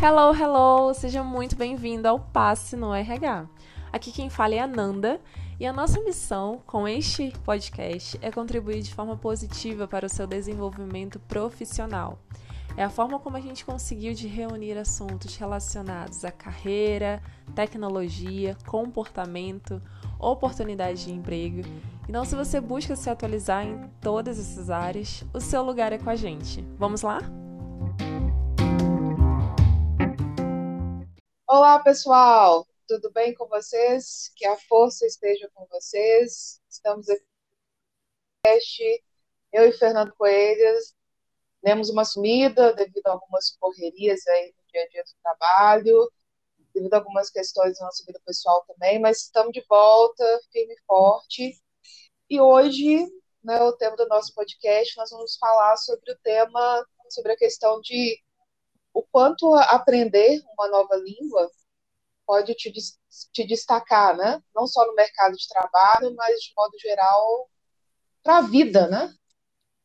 [0.00, 0.94] Hello, hello!
[0.94, 3.48] Seja muito bem-vindo ao Passe no RH.
[3.92, 5.20] Aqui quem fala é a Nanda
[5.58, 10.24] e a nossa missão com este podcast é contribuir de forma positiva para o seu
[10.24, 12.16] desenvolvimento profissional.
[12.76, 17.20] É a forma como a gente conseguiu de reunir assuntos relacionados à carreira,
[17.52, 19.82] tecnologia, comportamento,
[20.16, 21.62] oportunidade de emprego.
[22.08, 26.08] Então, se você busca se atualizar em todas essas áreas, o seu lugar é com
[26.08, 26.64] a gente.
[26.78, 27.18] Vamos lá?
[31.50, 32.68] Olá, pessoal!
[32.86, 34.30] Tudo bem com vocês?
[34.36, 36.60] Que a força esteja com vocês.
[36.68, 37.24] Estamos aqui
[39.50, 40.78] eu e Fernando Coelho
[41.62, 46.12] demos uma sumida devido a algumas correrias aí no dia a dia do trabalho,
[46.74, 50.82] devido a algumas questões da nossa vida pessoal também, mas estamos de volta, firme e
[50.86, 51.58] forte.
[52.28, 53.06] E hoje,
[53.42, 57.80] né, o tema do nosso podcast, nós vamos falar sobre o tema, sobre a questão
[57.80, 58.22] de
[58.98, 61.48] o quanto aprender uma nova língua
[62.26, 62.72] pode te,
[63.32, 64.42] te destacar, né?
[64.52, 67.48] Não só no mercado de trabalho, mas de modo geral
[68.24, 69.14] para a vida, né?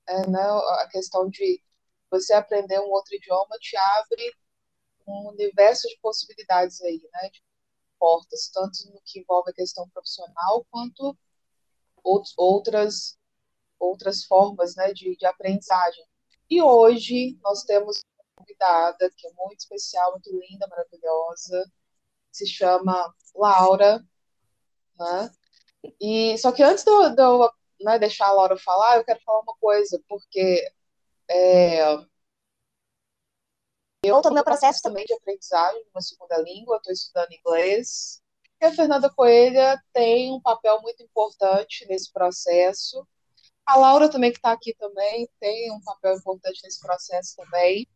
[0.08, 0.42] É, né?
[0.42, 1.62] A questão de
[2.10, 4.34] você aprender um outro idioma te abre
[5.08, 7.30] um universo de possibilidades aí, né?
[7.30, 7.40] De
[8.00, 11.16] portas, tanto no que envolve a questão profissional quanto
[12.36, 13.16] outras
[13.78, 14.92] outras formas, né?
[14.92, 16.04] De, de aprendizagem.
[16.50, 18.04] E hoje nós temos
[18.44, 21.72] convidada, que é muito especial, muito linda, maravilhosa,
[22.32, 24.04] se chama Laura,
[25.00, 25.32] né?
[26.02, 27.50] E só que antes de eu,
[27.82, 30.66] né, deixar a Laura falar, eu quero falar uma coisa, porque
[31.30, 31.94] é,
[34.04, 38.22] eu estou no meu processo também de aprendizagem de uma segunda língua, estou estudando inglês.
[38.62, 43.06] E a Fernanda Coelha tem um papel muito importante nesse processo.
[43.66, 47.88] A Laura também, que está aqui também, tem um papel importante nesse processo também.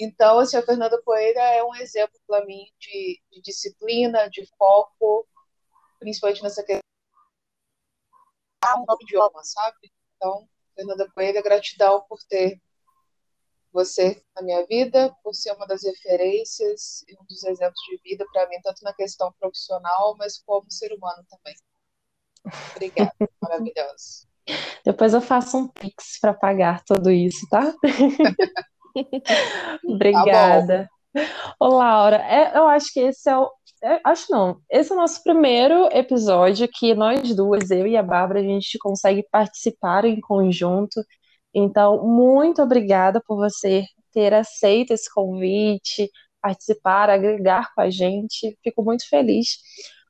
[0.00, 5.28] Então, assim, a Fernanda Poeira é um exemplo para mim de, de, disciplina, de foco,
[5.98, 6.80] principalmente nessa questão
[8.88, 9.92] novo idioma, sabe?
[10.16, 12.58] Então, Fernanda Poeira, gratidão por ter
[13.70, 18.24] você na minha vida, por ser uma das referências e um dos exemplos de vida
[18.32, 21.54] para mim, tanto na questão profissional, mas como ser humano também.
[22.70, 23.12] Obrigada,
[23.42, 24.26] maravilhosa.
[24.82, 27.74] Depois eu faço um pix para pagar tudo isso, tá?
[29.84, 30.88] Obrigada.
[30.88, 31.00] Tá
[31.58, 33.50] Ô, Laura, é, eu acho que esse é o.
[33.82, 34.60] É, acho não.
[34.70, 38.78] Esse é o nosso primeiro episódio que nós duas, eu e a Bárbara, a gente
[38.78, 41.02] consegue participar em conjunto.
[41.54, 46.10] Então, muito obrigada por você ter aceito esse convite,
[46.42, 48.56] participar, agregar com a gente.
[48.62, 49.58] Fico muito feliz.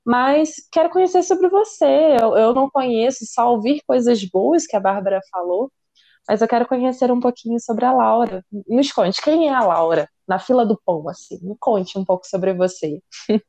[0.04, 2.16] Mas quero conhecer sobre você.
[2.20, 5.70] Eu, eu não conheço, só ouvir coisas boas que a Bárbara falou
[6.28, 8.44] mas eu quero conhecer um pouquinho sobre a Laura.
[8.68, 10.08] Nos conte, quem é a Laura?
[10.26, 11.38] Na fila do pão, assim.
[11.42, 13.02] Me conte um pouco sobre você.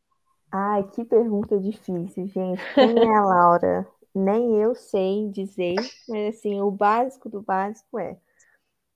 [0.52, 2.62] Ai, que pergunta difícil, gente.
[2.74, 3.88] Quem é a Laura?
[4.14, 5.76] Nem eu sei dizer,
[6.10, 8.18] mas assim, o básico do básico é.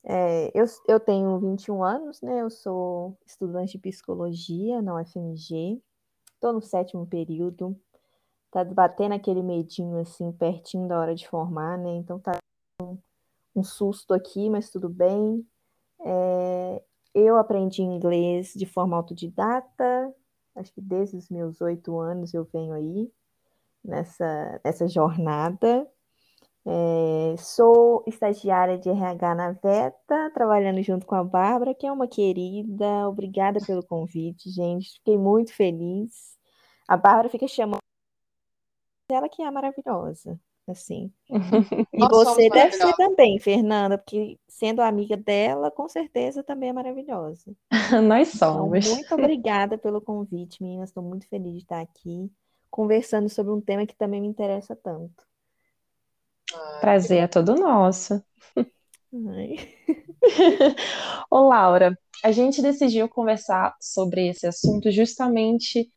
[0.03, 2.41] é eu, eu tenho 21 anos, né?
[2.41, 5.81] Eu sou estudante de psicologia na UFMG.
[6.33, 7.79] Estou no sétimo período.
[8.51, 11.95] Tá batendo aquele medinho assim, pertinho da hora de formar, né?
[11.95, 12.37] Então tá
[13.55, 15.45] um susto aqui, mas tudo bem.
[16.05, 16.83] É,
[17.13, 20.13] eu aprendi inglês de forma autodidata,
[20.55, 23.11] acho que desde os meus oito anos eu venho aí
[23.83, 25.87] nessa, nessa jornada.
[26.67, 32.07] É, sou estagiária de RH na VETA, trabalhando junto com a Bárbara, que é uma
[32.07, 33.07] querida.
[33.07, 34.95] Obrigada pelo convite, gente.
[34.95, 36.35] Fiquei muito feliz.
[36.87, 37.79] A Bárbara fica chamando
[39.11, 40.39] ela que é maravilhosa
[40.71, 41.11] assim.
[41.93, 46.73] E Nós você deve ser também, Fernanda, porque sendo amiga dela, com certeza também é
[46.73, 47.55] maravilhosa.
[48.03, 48.85] Nós então, somos.
[48.85, 50.89] Então, muito obrigada pelo convite, meninas.
[50.89, 52.29] Estou muito feliz de estar aqui
[52.69, 55.23] conversando sobre um tema que também me interessa tanto.
[56.81, 58.21] Prazer é todo nosso.
[61.31, 65.89] Ô, Laura, a gente decidiu conversar sobre esse assunto justamente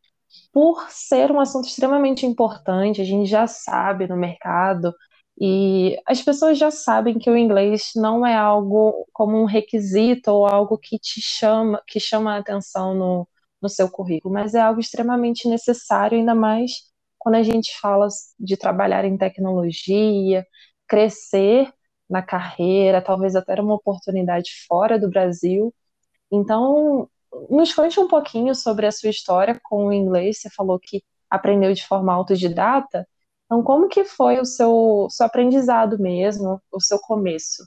[0.52, 4.94] por ser um assunto extremamente importante, a gente já sabe no mercado,
[5.40, 10.46] e as pessoas já sabem que o inglês não é algo como um requisito ou
[10.46, 13.28] algo que te chama, que chama a atenção no,
[13.62, 16.72] no seu currículo, mas é algo extremamente necessário, ainda mais
[17.19, 18.08] quando a gente fala
[18.38, 20.44] de trabalhar em tecnologia,
[20.88, 21.72] crescer
[22.08, 25.75] na carreira, talvez até uma oportunidade fora do Brasil.
[26.32, 27.08] Então,
[27.50, 30.40] nos conte um pouquinho sobre a sua história com o inglês.
[30.40, 33.06] Você falou que aprendeu de forma autodidata.
[33.46, 37.62] Então, como que foi o seu, seu aprendizado mesmo, o seu começo?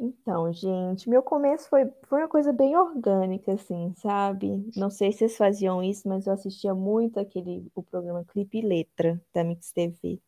[0.00, 4.64] Então, gente, meu começo foi, foi uma coisa bem orgânica, assim, sabe?
[4.76, 9.20] Não sei se vocês faziam isso, mas eu assistia muito aquele, o programa Clipe Letra
[9.34, 10.20] da Mix TV.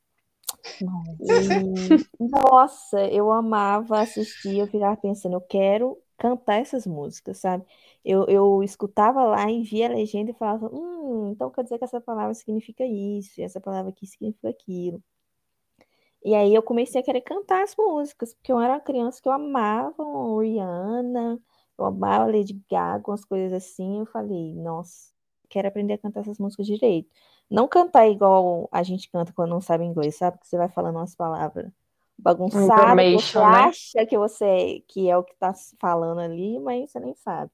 [2.20, 7.64] E, nossa, eu amava assistir, eu ficava pensando, eu quero cantar essas músicas, sabe?
[8.04, 11.84] Eu, eu escutava lá e via a legenda e falava, hum, então quer dizer que
[11.84, 15.02] essa palavra significa isso, e essa palavra aqui significa aquilo.
[16.24, 19.28] E aí eu comecei a querer cantar as músicas, porque eu era uma criança que
[19.28, 20.02] eu amava
[20.40, 21.40] Rihanna,
[21.78, 24.00] eu amava Lady Gaga, umas coisas assim.
[24.00, 25.12] Eu falei, nossa,
[25.48, 27.08] quero aprender a cantar essas músicas direito.
[27.50, 30.38] Não cantar igual a gente canta quando não sabe inglês, sabe?
[30.38, 31.72] Que você vai falando umas palavras
[32.22, 33.44] bagunçadas, você né?
[33.44, 37.50] acha que você que é o que está falando ali, mas você nem sabe.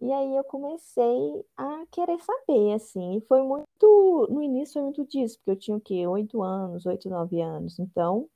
[0.00, 5.06] E aí eu comecei a querer saber, assim, e foi muito, no início foi muito
[5.06, 6.06] disso, porque eu tinha o quê?
[6.06, 8.28] Oito anos, oito, nove anos, então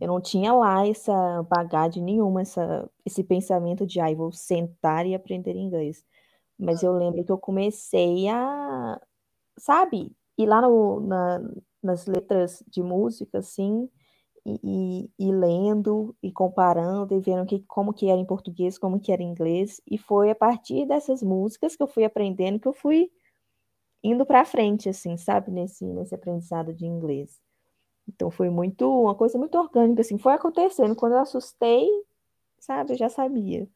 [0.00, 5.06] eu não tinha lá essa bagagem nenhuma, essa, esse pensamento de, ai, ah, vou sentar
[5.06, 6.04] e aprender inglês.
[6.58, 9.00] Mas eu lembro que eu comecei a,
[9.58, 11.40] sabe, ir lá no, na,
[11.86, 13.88] nas letras de música, assim,
[14.44, 19.10] e, e, lendo e comparando e vendo que, como que era em português, como que
[19.10, 19.80] era em inglês.
[19.90, 23.10] E foi a partir dessas músicas que eu fui aprendendo que eu fui
[24.02, 27.40] indo para frente, assim, sabe, nesse, nesse aprendizado de inglês.
[28.08, 30.94] Então foi muito, uma coisa muito orgânica, assim, foi acontecendo.
[30.94, 31.88] Quando eu assustei,
[32.60, 33.68] sabe, eu já sabia.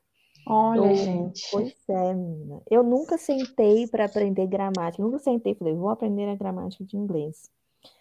[0.46, 1.48] Olha, eu, gente.
[1.50, 2.62] Pois é, menina.
[2.70, 5.02] Eu nunca sentei para aprender gramática.
[5.02, 7.50] nunca sentei e falei, vou aprender a gramática de inglês.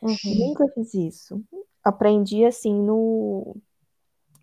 [0.01, 0.47] Uhum.
[0.47, 1.43] Nunca fiz isso
[1.83, 3.55] aprendi assim no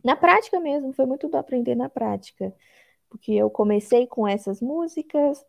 [0.04, 2.54] na prática mesmo, foi muito do aprender na prática.
[3.08, 5.44] Porque eu comecei com essas músicas,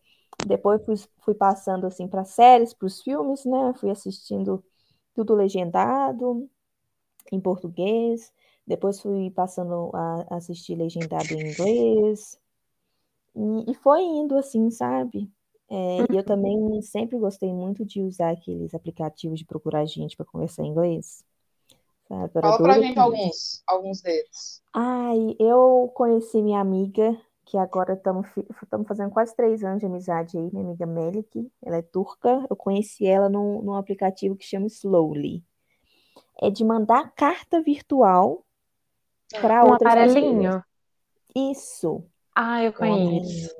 [0.47, 3.73] depois fui, fui passando assim para séries, para os filmes, né?
[3.75, 4.63] Fui assistindo
[5.13, 6.49] tudo legendado
[7.31, 8.33] em português,
[8.65, 12.39] depois fui passando a assistir legendado em inglês.
[13.35, 15.31] E, e foi indo assim, sabe?
[15.69, 20.25] É, e eu também sempre gostei muito de usar aqueles aplicativos de procurar gente para
[20.25, 21.23] conversar em inglês.
[22.07, 22.31] Sabe?
[22.33, 24.61] Fala pra gente alguns, alguns deles.
[24.73, 28.27] Ai, eu conheci minha amiga, que agora estamos
[28.87, 32.45] fazendo quase três anos de amizade aí, minha amiga Melik, ela é turca.
[32.49, 35.43] Eu conheci ela num, num aplicativo que chama Slowly.
[36.41, 38.45] É de mandar carta virtual
[39.41, 40.63] para um outras amarelinho.
[41.33, 41.57] Pessoas.
[41.57, 42.03] Isso.
[42.35, 43.55] Ah, eu conheço.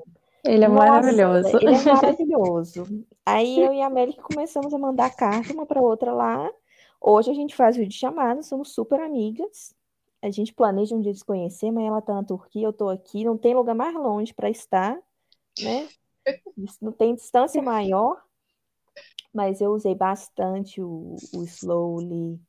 [0.48, 1.56] Ele é Nossa, maravilhoso.
[1.58, 3.04] Ele é maravilhoso.
[3.26, 6.50] Aí eu e a Melik começamos a mandar carta uma para outra lá.
[6.98, 9.74] Hoje a gente faz vídeo chamada, somos super amigas.
[10.22, 12.88] A gente planeja um dia de se conhecer, mas ela tá na Turquia, eu tô
[12.88, 14.98] aqui, não tem lugar mais longe para estar,
[15.60, 15.86] né?
[16.80, 18.20] Não tem distância maior,
[19.32, 22.40] mas eu usei bastante o, o Slowly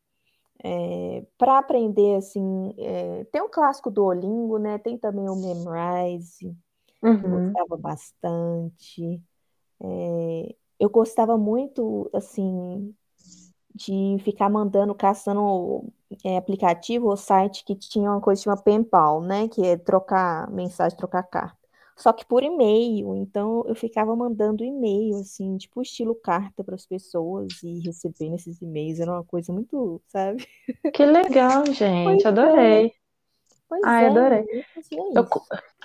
[0.64, 2.74] é, para aprender assim.
[2.78, 4.78] É, tem o clássico do Olingo, né?
[4.78, 6.58] Tem também o Memrise,
[7.02, 7.20] uhum.
[7.20, 9.22] que eu gostava bastante.
[9.82, 12.94] É, eu gostava muito, assim,
[13.76, 15.92] de ficar mandando, caçando
[16.24, 19.48] é, aplicativo ou site que tinha uma coisa chamada PayPal, né?
[19.48, 21.60] Que é trocar mensagem, trocar carta.
[22.00, 26.86] Só que por e-mail, então eu ficava mandando e-mail, assim, tipo estilo carta para as
[26.86, 29.02] pessoas e recebendo esses e-mails.
[29.02, 30.48] Era uma coisa muito, sabe?
[30.94, 32.88] Que legal, gente, pois adorei.
[32.88, 32.92] É.
[33.70, 34.46] Pois Ai, é, adorei.
[35.16, 35.28] Eu,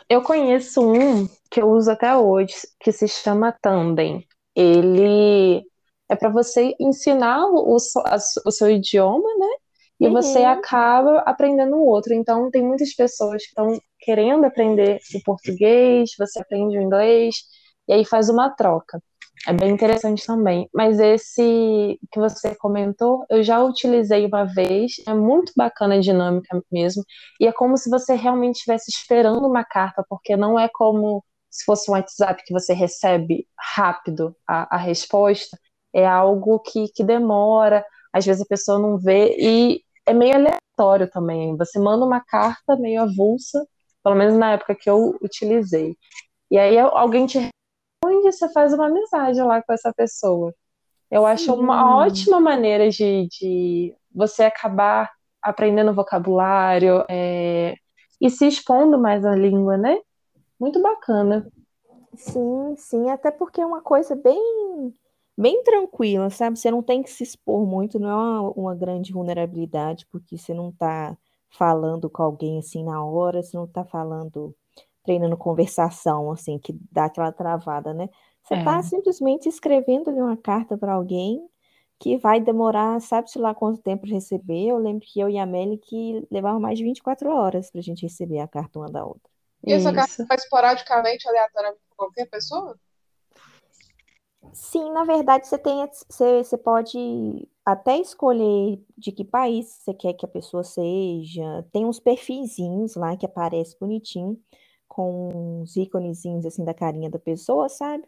[0.09, 4.27] eu conheço um que eu uso até hoje, que se chama Tandem.
[4.57, 5.63] Ele
[6.09, 9.49] é para você ensinar o, o seu idioma, né?
[10.01, 10.13] E uhum.
[10.13, 12.15] você acaba aprendendo o outro.
[12.15, 17.37] Então, tem muitas pessoas que estão querendo aprender o português, você aprende o inglês,
[17.87, 19.01] e aí faz uma troca.
[19.47, 20.69] É bem interessante também.
[20.73, 26.63] Mas esse que você comentou, eu já utilizei uma vez, é muito bacana a dinâmica
[26.73, 27.05] mesmo,
[27.41, 31.65] e é como se você realmente estivesse esperando uma carta, porque não é como se
[31.65, 35.57] fosse um WhatsApp que você recebe rápido a, a resposta
[35.95, 41.09] é algo que, que demora, às vezes a pessoa não vê, e é meio aleatório
[41.09, 41.57] também.
[41.57, 43.65] Você manda uma carta meio avulsa,
[44.03, 45.97] pelo menos na época que eu utilizei.
[46.51, 47.49] E aí alguém te
[48.15, 50.55] responde e você faz uma amizade lá com essa pessoa.
[51.11, 51.61] Eu acho Sim.
[51.61, 55.11] uma ótima maneira de, de você acabar
[55.43, 57.75] aprendendo vocabulário é,
[58.21, 59.99] e se expondo mais à língua, né?
[60.59, 61.47] Muito bacana.
[62.17, 64.95] Sim, sim, até porque é uma coisa bem
[65.37, 66.57] bem tranquila, sabe?
[66.57, 70.55] Você não tem que se expor muito, não é uma, uma grande vulnerabilidade, porque você
[70.55, 71.17] não está
[71.51, 74.55] falando com alguém assim na hora, você não está falando,
[75.05, 78.09] treinando conversação, assim, que dá aquela travada, né?
[78.43, 78.83] Você está é.
[78.83, 81.41] simplesmente escrevendo ali uma carta para alguém
[81.99, 84.69] que vai demorar, sabe-se lá quanto tempo receber.
[84.69, 87.83] Eu lembro que eu e a Melly que levava mais de 24 horas para a
[87.83, 89.31] gente receber a carta uma da outra.
[89.67, 92.77] E essa carta vai esporadicamente, aleatoriamente, para qualquer pessoa?
[94.53, 100.13] Sim, na verdade, você tem, você, você pode até escolher de que país você quer
[100.13, 101.67] que a pessoa seja.
[101.73, 104.39] Tem uns perfizinhos lá que aparece bonitinho,
[104.95, 108.05] com uns íconezinhos assim da carinha da pessoa, sabe?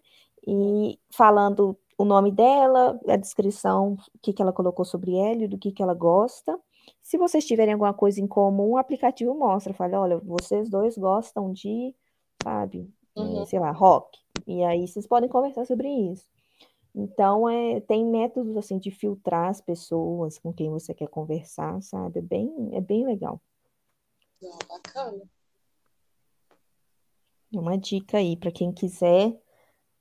[0.47, 5.59] E falando o nome dela, a descrição, o que, que ela colocou sobre ela, do
[5.59, 6.57] que, que ela gosta.
[7.02, 11.52] Se vocês tiverem alguma coisa em comum, o aplicativo mostra, fala, olha, vocês dois gostam
[11.52, 11.93] de,
[12.43, 13.45] sabe, uhum.
[13.47, 14.16] sei lá, rock.
[14.47, 16.25] E aí vocês podem conversar sobre isso.
[16.95, 22.21] Então, é, tem métodos assim de filtrar as pessoas com quem você quer conversar, sabe?
[22.21, 23.40] É bem, é bem legal.
[24.40, 25.23] Não, bacana.
[27.57, 29.35] Uma dica aí para quem quiser,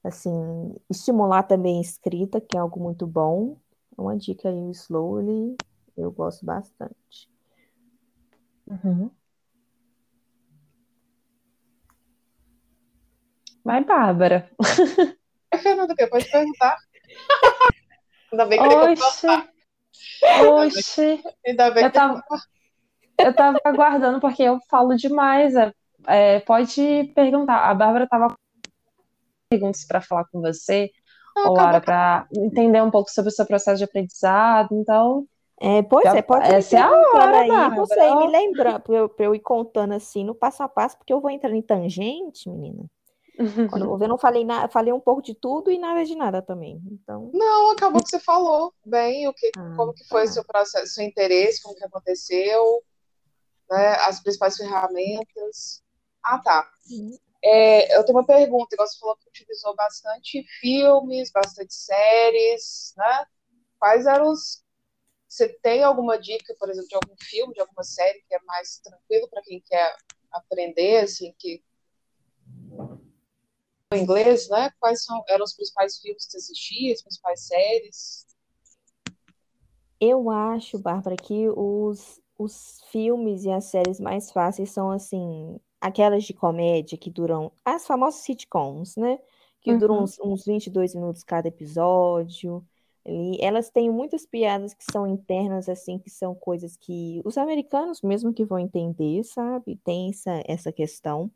[0.04, 3.58] assim, estimular também a escrita, que é algo muito bom.
[3.98, 5.56] Uma dica aí, o Slowly,
[5.96, 7.30] eu gosto bastante.
[8.68, 9.10] Uhum.
[13.64, 14.52] Vai, Bárbara.
[15.64, 16.78] Fernanda, pode perguntar.
[18.34, 19.28] Ainda bem que Oxe,
[20.50, 21.24] oxe.
[21.48, 22.22] Ainda bem eu que tava,
[23.18, 25.56] eu tava aguardando, porque eu falo demais.
[25.56, 25.74] É,
[26.08, 27.70] é, pode perguntar.
[27.70, 28.36] A Bárbara tava com
[29.50, 30.92] perguntas para falar com você,
[31.36, 34.70] ou Laura, para entender um pouco sobre o seu processo de aprendizado.
[34.74, 35.28] Então,
[35.60, 37.86] é, pois já, é, pode essa é a hora, aí, Bárbara.
[37.86, 41.22] você me lembra para eu, eu ir contando assim no passo a passo, porque eu
[41.22, 42.86] vou entrando em tangente, menina.
[43.70, 46.82] Quando eu não falei nada, falei um pouco de tudo e nada de nada também.
[46.90, 47.30] Então.
[47.34, 50.32] Não, acabou que você falou bem o que, ah, como que foi tá.
[50.32, 52.82] seu processo, seu interesse, como que aconteceu,
[53.70, 55.84] né, as principais ferramentas.
[56.26, 56.68] Ah, tá.
[57.44, 63.28] É, eu tenho uma pergunta, igual você falou que utilizou bastante filmes, bastante séries, né?
[63.78, 64.64] Quais eram os.
[65.28, 68.80] Você tem alguma dica, por exemplo, de algum filme, de alguma série que é mais
[68.80, 69.96] tranquilo para quem quer
[70.32, 71.64] aprender, assim, que
[73.94, 74.72] inglês, né?
[74.80, 78.26] Quais são, eram os principais filmes que você assistia, as principais séries?
[80.00, 86.24] Eu acho, Bárbara, que os, os filmes e as séries mais fáceis são, assim, aquelas
[86.24, 89.20] de comédia que duram, as famosas sitcoms, né?
[89.62, 89.80] Que uhum.
[89.80, 92.66] duram uns, uns 22 minutos cada episódio.
[93.40, 98.34] Elas têm muitas piadas que são internas, assim, que são coisas que os americanos mesmo
[98.34, 99.80] que vão entender, sabe?
[99.84, 101.32] Tem essa, essa questão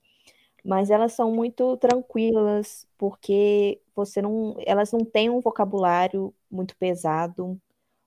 [0.64, 7.60] mas elas são muito tranquilas porque você não, elas não têm um vocabulário muito pesado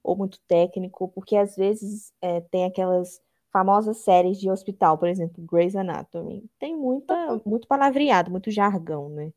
[0.02, 3.20] ou muito técnico, porque às vezes é, tem aquelas
[3.52, 9.32] famosas séries de hospital, por exemplo, Grey's Anatomy, tem muita, muito palavreado, muito jargão, né?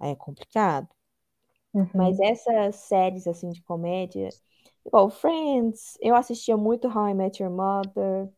[0.00, 0.88] É complicado.
[1.74, 1.88] Uhum.
[1.94, 4.28] Mas essas séries assim de comédia,
[4.86, 8.30] igual Friends, eu assistia muito How I Met Your Mother,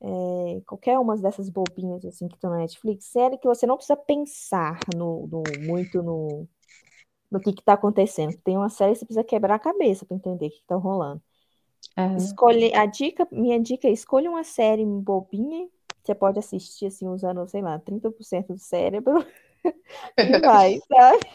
[0.00, 3.96] é, qualquer uma dessas bobinhas assim que estão na Netflix, série que você não precisa
[3.96, 6.48] pensar no, no muito no,
[7.30, 8.36] no que está acontecendo.
[8.44, 11.22] Tem uma série que você precisa quebrar a cabeça para entender o que está rolando.
[11.98, 12.16] É.
[12.16, 15.68] Escolhe, a dica, minha dica é escolha uma série bobinha,
[16.02, 19.26] você pode assistir assim, usando, sei lá, 30% do cérebro.
[20.16, 21.26] e vai, sabe?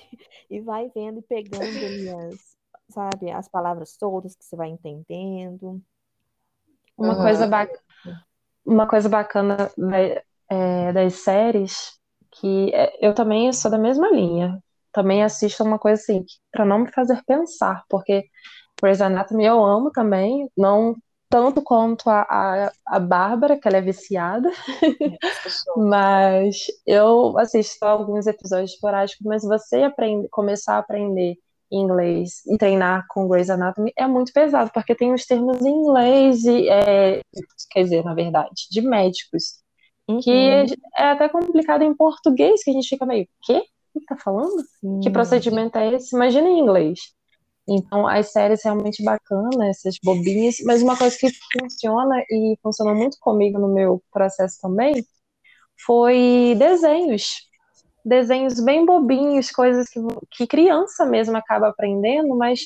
[0.49, 2.57] E vai vendo e pegando ali as,
[2.89, 5.81] sabe, as palavras todas que você vai entendendo.
[6.97, 7.21] Uma uhum.
[7.21, 7.83] coisa bacana
[8.65, 9.69] uma coisa bacana
[10.49, 11.99] é, das séries
[12.31, 14.57] que é, eu também sou da mesma linha.
[14.91, 18.25] Também assisto uma coisa assim, para não me fazer pensar, porque
[18.83, 20.93] Grey's Anatomy eu amo também, não
[21.29, 24.51] tanto quanto a, a, a Bárbara, que ela é viciada,
[25.77, 31.37] mas eu assisto alguns episódios esporádicos, mas você aprende, começar a aprender
[31.71, 36.43] inglês e treinar com Grey's Anatomy é muito pesado, porque tem os termos em inglês
[36.43, 37.21] e, é,
[37.71, 39.61] quer dizer, na verdade, de médicos,
[40.07, 40.19] uhum.
[40.19, 40.29] que
[40.97, 43.63] é até complicado em português, que a gente fica meio, quê?
[43.95, 44.63] O que tá falando?
[45.01, 46.15] Que procedimento é esse?
[46.15, 46.99] Imagina em inglês.
[47.67, 53.17] Então, as séries realmente bacanas, essas bobinhas, mas uma coisa que funciona e funcionou muito
[53.19, 55.05] comigo no meu processo também
[55.85, 57.47] foi desenhos
[58.05, 59.99] desenhos bem bobinhos, coisas que,
[60.31, 62.65] que criança mesmo acaba aprendendo, mas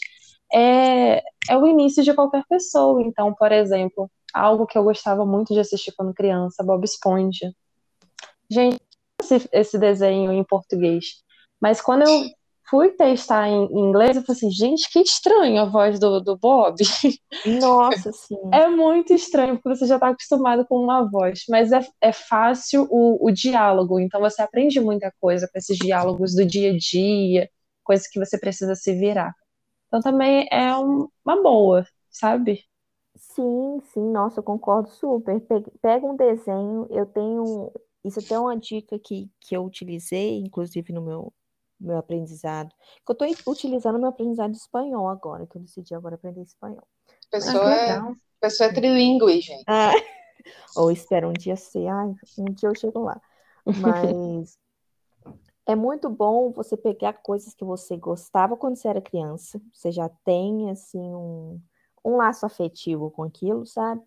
[0.51, 3.01] é, é o início de qualquer pessoa.
[3.03, 7.51] Então, por exemplo, algo que eu gostava muito de assistir quando criança, Bob Esponja.
[8.49, 8.79] Gente,
[9.21, 11.23] esse, esse desenho em português.
[11.61, 12.25] Mas quando eu
[12.69, 16.75] fui testar em, inglês, eu falei assim, gente, que estranho a voz do, do Bob.
[17.43, 18.37] Nossa, sim.
[18.51, 22.87] É muito estranho, porque você já está acostumado com uma voz, mas é, é fácil
[22.89, 27.49] o, o diálogo, então você aprende muita coisa com esses diálogos do dia a dia,
[27.83, 29.33] coisas que você precisa se virar.
[29.87, 32.63] Então também é um- uma boa, sabe?
[33.15, 35.39] Sim, sim, nossa, eu concordo super.
[35.41, 37.71] Pe- Pega um desenho, eu tenho.
[38.03, 41.33] Isso até é uma dica que, que eu utilizei, inclusive no meu,
[41.79, 42.73] meu aprendizado.
[43.07, 46.83] Eu estou utilizando meu aprendizado de espanhol agora, que eu decidi agora aprender espanhol.
[47.07, 47.99] A Ah, pessoa é,
[48.39, 49.65] pessoa é trilingue, gente.
[49.67, 49.91] Ah,
[50.77, 53.19] ou espero um dia ser, ai, um dia eu chego lá.
[53.75, 54.57] Mas
[55.65, 60.09] é muito bom você pegar coisas que você gostava quando você era criança, você já
[60.23, 61.61] tem assim um,
[62.05, 64.01] um laço afetivo com aquilo, sabe?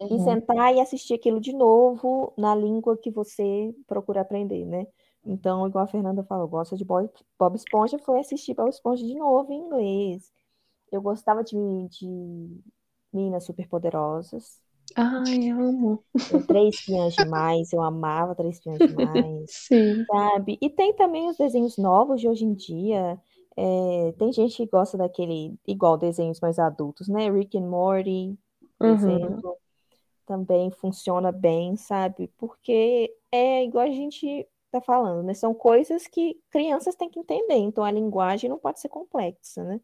[0.00, 0.18] E Uhum.
[0.20, 4.86] sentar e assistir aquilo de novo na língua que você procura aprender, né?
[5.26, 9.14] Então, igual a Fernanda falou, gosta de Bob, Bob Esponja, foi assistir Bob Esponja de
[9.14, 10.32] novo em inglês.
[10.92, 11.56] Eu gostava de,
[11.90, 12.06] de
[13.12, 14.60] Meninas Superpoderosas.
[14.96, 16.04] Ai, amo.
[16.28, 20.06] É, Três Espiãs Demais, eu amava Três Espiãs Demais, Sim.
[20.10, 20.58] sabe?
[20.60, 23.20] E tem também os desenhos novos de hoje em dia.
[23.56, 27.30] É, tem gente que gosta daquele, igual desenhos mais adultos, né?
[27.30, 28.38] Rick and Morty,
[28.78, 28.88] por Uhum.
[28.88, 29.56] exemplo,
[30.26, 32.28] também funciona bem, sabe?
[32.38, 35.34] Porque é igual a gente tá falando, né?
[35.34, 39.80] São coisas que crianças têm que entender, então a linguagem não pode ser complexa, né?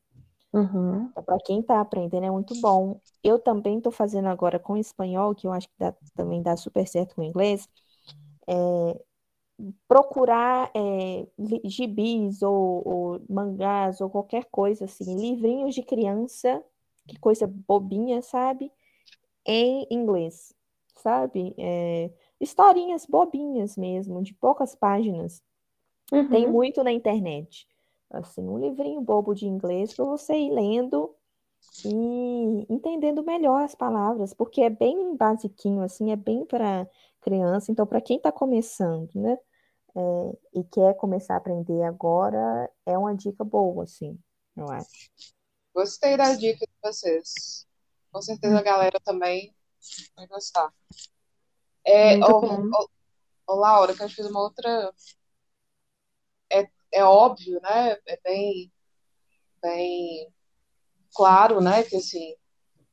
[0.52, 1.12] Uhum.
[1.12, 3.00] Então, Para quem está aprendendo é muito bom.
[3.22, 6.86] Eu também estou fazendo agora com espanhol, que eu acho que dá- também dá super
[6.86, 7.68] certo com o inglês,
[8.48, 9.00] é,
[9.88, 11.26] procurar é,
[11.64, 16.62] gibis ou, ou mangás ou qualquer coisa assim, livrinhos de criança,
[17.06, 18.72] que coisa bobinha, sabe?
[19.46, 20.54] Em inglês,
[20.96, 21.54] sabe?
[21.58, 22.10] É,
[22.42, 25.40] historinhas bobinhas mesmo, de poucas páginas.
[26.30, 26.52] Tem Uhum.
[26.52, 27.66] muito na internet.
[28.10, 31.14] Assim, um livrinho bobo de inglês para você ir lendo
[31.84, 36.86] e entendendo melhor as palavras, porque é bem basiquinho, assim, é bem para
[37.20, 37.72] criança.
[37.72, 39.38] Então, para quem está começando, né,
[39.94, 44.18] é, e quer começar a aprender agora, é uma dica boa, assim,
[44.56, 45.10] eu acho.
[45.74, 47.66] Gostei da dica de vocês.
[48.10, 49.54] Com certeza a galera também
[50.14, 50.72] vai gostar.
[51.84, 52.90] É, Muito
[53.48, 54.92] Laura, que eu fiz uma outra.
[56.50, 57.96] É, é óbvio, né?
[58.06, 58.72] É bem,
[59.60, 60.32] bem
[61.14, 61.82] claro, né?
[61.82, 62.34] Que assim,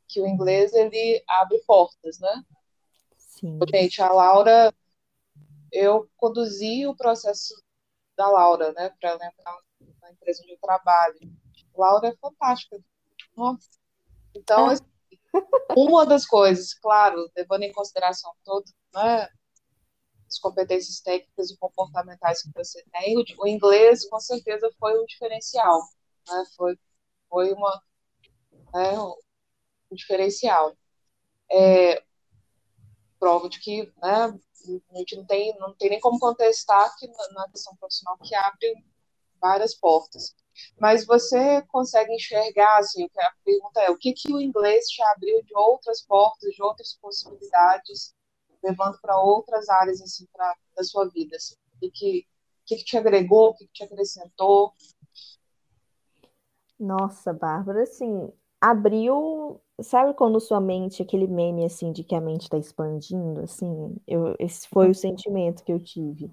[0.07, 2.43] que o inglês ele abre portas, né?
[3.17, 3.59] Sim.
[3.71, 4.73] Gente, a Laura,
[5.71, 7.53] eu conduzi o processo
[8.17, 8.89] da Laura, né?
[8.99, 9.57] Para ela entrar
[10.01, 11.19] na empresa onde eu trabalho.
[11.75, 12.77] Laura é fantástica.
[13.35, 13.69] Nossa.
[14.35, 14.77] Então, Ah.
[15.75, 19.27] Uma das coisas, claro, levando em consideração todo, né,
[20.27, 25.81] as competências técnicas e comportamentais que você tem, o, inglês com certeza foi um diferencial,
[26.27, 26.77] né, foi,
[27.29, 27.83] foi uma,
[28.73, 30.75] né, um diferencial.
[31.51, 32.03] É,
[33.19, 34.39] prova de que, né,
[34.91, 38.73] a gente não tem, não tem nem como contestar que na questão profissional que abre
[39.39, 40.35] várias portas.
[40.79, 45.41] Mas você consegue enxergar, assim, a pergunta é, o que que o inglês te abriu
[45.43, 48.13] de outras portas, de outras possibilidades,
[48.61, 51.55] levando para outras áreas, assim, pra, da sua vida, assim?
[51.75, 52.27] O que que,
[52.65, 54.73] que que te agregou, o que que te acrescentou?
[56.77, 59.61] Nossa, Bárbara, assim, abriu.
[59.81, 64.35] Sabe quando sua mente, aquele meme assim de que a mente está expandindo, assim, eu,
[64.37, 66.29] esse foi o sentimento que eu tive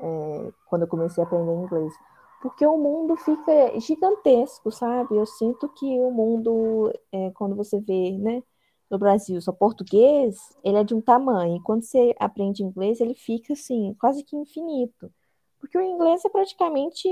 [0.00, 1.92] é, quando eu comecei a aprender inglês.
[2.40, 5.16] Porque o mundo fica gigantesco, sabe?
[5.16, 8.42] Eu sinto que o mundo, é, quando você vê, né,
[8.90, 11.56] no Brasil, só português, ele é de um tamanho.
[11.56, 15.12] E quando você aprende inglês, ele fica assim, quase que infinito.
[15.58, 17.08] Porque o inglês é praticamente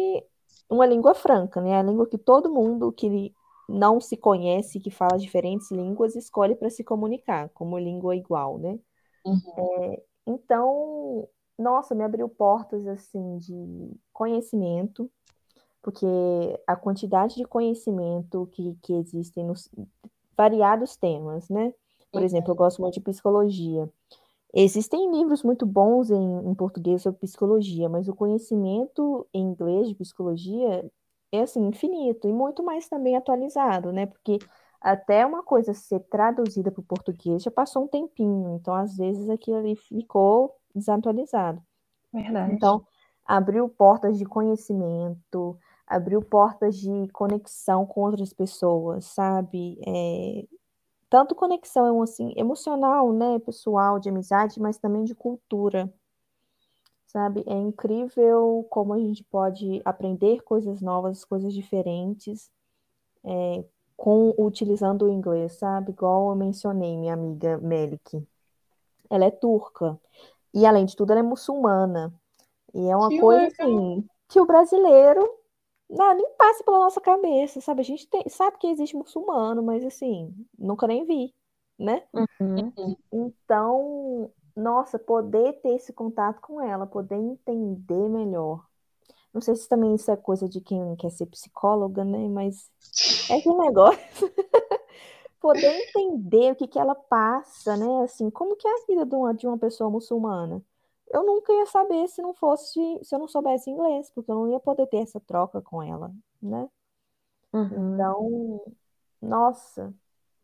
[0.70, 1.76] uma língua franca, né?
[1.76, 3.34] A língua que todo mundo que
[3.68, 8.78] não se conhece, que fala diferentes línguas, escolhe para se comunicar, como língua igual, né?
[9.24, 9.96] Uhum.
[10.26, 15.10] Então, nossa, me abriu portas assim de conhecimento,
[15.86, 16.04] porque
[16.66, 19.70] a quantidade de conhecimento que, que existem nos
[20.36, 21.72] variados temas, né?
[22.10, 23.88] Por exemplo, eu gosto muito de psicologia.
[24.52, 29.94] Existem livros muito bons em, em português sobre psicologia, mas o conhecimento em inglês de
[29.94, 30.84] psicologia
[31.30, 34.06] é assim infinito e muito mais também atualizado, né?
[34.06, 34.40] Porque
[34.80, 39.30] até uma coisa ser traduzida para o português já passou um tempinho, então às vezes
[39.30, 41.62] aquilo ali ficou desatualizado.
[42.12, 42.54] Verdade.
[42.54, 42.84] Então,
[43.24, 49.78] abriu portas de conhecimento, abriu portas de conexão com outras pessoas, sabe?
[49.86, 50.46] É,
[51.08, 55.92] tanto conexão assim, emocional, né, pessoal, de amizade, mas também de cultura,
[57.06, 57.44] sabe?
[57.46, 62.50] É incrível como a gente pode aprender coisas novas, coisas diferentes,
[63.24, 63.64] é,
[63.96, 65.92] com utilizando o inglês, sabe?
[65.92, 68.26] Igual eu mencionei, minha amiga Melik.
[69.08, 69.98] Ela é turca.
[70.52, 72.12] E, além de tudo, ela é muçulmana.
[72.74, 73.68] E é uma Que coisa, legal.
[73.68, 75.28] assim, que o brasileiro
[75.88, 77.80] não, nem passa pela nossa cabeça, sabe?
[77.80, 81.34] A gente tem, sabe que existe muçulmano, mas assim, nunca nem vi,
[81.78, 82.02] né?
[82.12, 82.96] Uhum.
[83.12, 88.64] Então, nossa, poder ter esse contato com ela, poder entender melhor.
[89.32, 92.26] Não sei se também isso é coisa de quem quer ser psicóloga, né?
[92.28, 92.70] Mas
[93.30, 94.00] é que negócio.
[95.38, 98.02] poder entender o que que ela passa, né?
[98.02, 100.62] Assim, como que é a vida de uma, de uma pessoa muçulmana?
[101.08, 104.48] Eu nunca ia saber se não fosse, se eu não soubesse inglês, porque eu não
[104.50, 106.68] ia poder ter essa troca com ela, né?
[107.52, 107.94] Uhum.
[107.94, 108.60] Então,
[109.22, 109.94] nossa,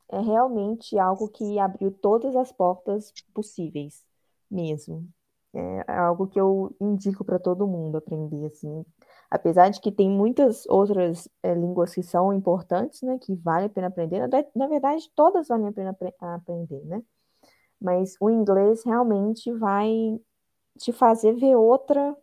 [0.08, 4.04] é realmente algo que abriu todas as portas possíveis,
[4.50, 5.08] mesmo.
[5.54, 8.84] É algo que eu indico para todo mundo aprender, assim.
[9.30, 13.68] Apesar de que tem muitas outras é, línguas que são importantes, né, que vale a
[13.68, 14.26] pena aprender.
[14.54, 17.02] Na, verdade, todas valem a pena apre aprender, né?
[17.80, 20.18] Mas o inglês realmente vai
[20.78, 22.16] te fazer ver outra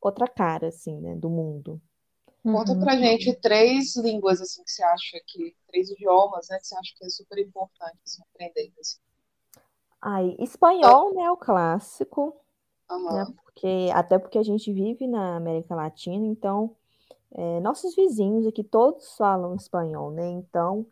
[0.00, 1.80] outra cara, assim, né, do mundo.
[2.42, 2.80] Conta Uhum.
[2.80, 6.94] pra gente três línguas assim que você acha que três idiomas, né, que você acha
[6.96, 8.72] que é super importante assim, aprender.
[8.80, 8.98] Assim.
[10.00, 12.34] Aí, espanhol, né, é o clássico,
[12.88, 13.34] né, Aham.
[13.44, 16.74] porque até porque a gente vive na América Latina, então
[17.32, 20.26] é, nossos vizinhos aqui todos falam espanhol, né?
[20.28, 20.86] Então,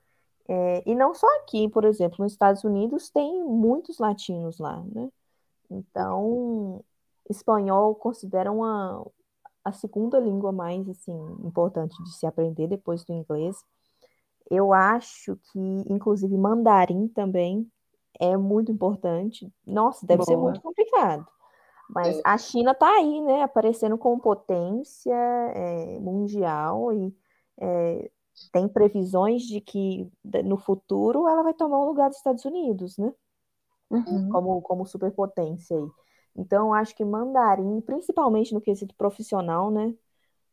[0.49, 5.11] é, e não só aqui, por exemplo, nos Estados Unidos tem muitos latinos lá, né?
[5.71, 6.83] Então,
[7.29, 9.05] espanhol considera uma
[9.65, 13.57] a segunda língua mais assim importante de se aprender depois do inglês.
[14.51, 17.71] Eu acho que, inclusive, mandarim também
[18.19, 19.53] é muito importante.
[19.67, 20.51] Nossa, deve ser Boa.
[20.51, 21.27] muito complicado.
[21.91, 22.23] Mas É.
[22.25, 27.15] a China está aí, né, aparecendo como potência é, mundial e
[27.61, 28.11] é,
[28.53, 30.11] tem previsões de que
[30.45, 33.13] no futuro ela vai tomar o lugar dos Estados Unidos, né,
[33.91, 34.29] Uhum.
[34.31, 35.89] como, como superpotência aí.
[36.37, 39.95] Então, eu acho que mandarim, principalmente no quesito profissional, né,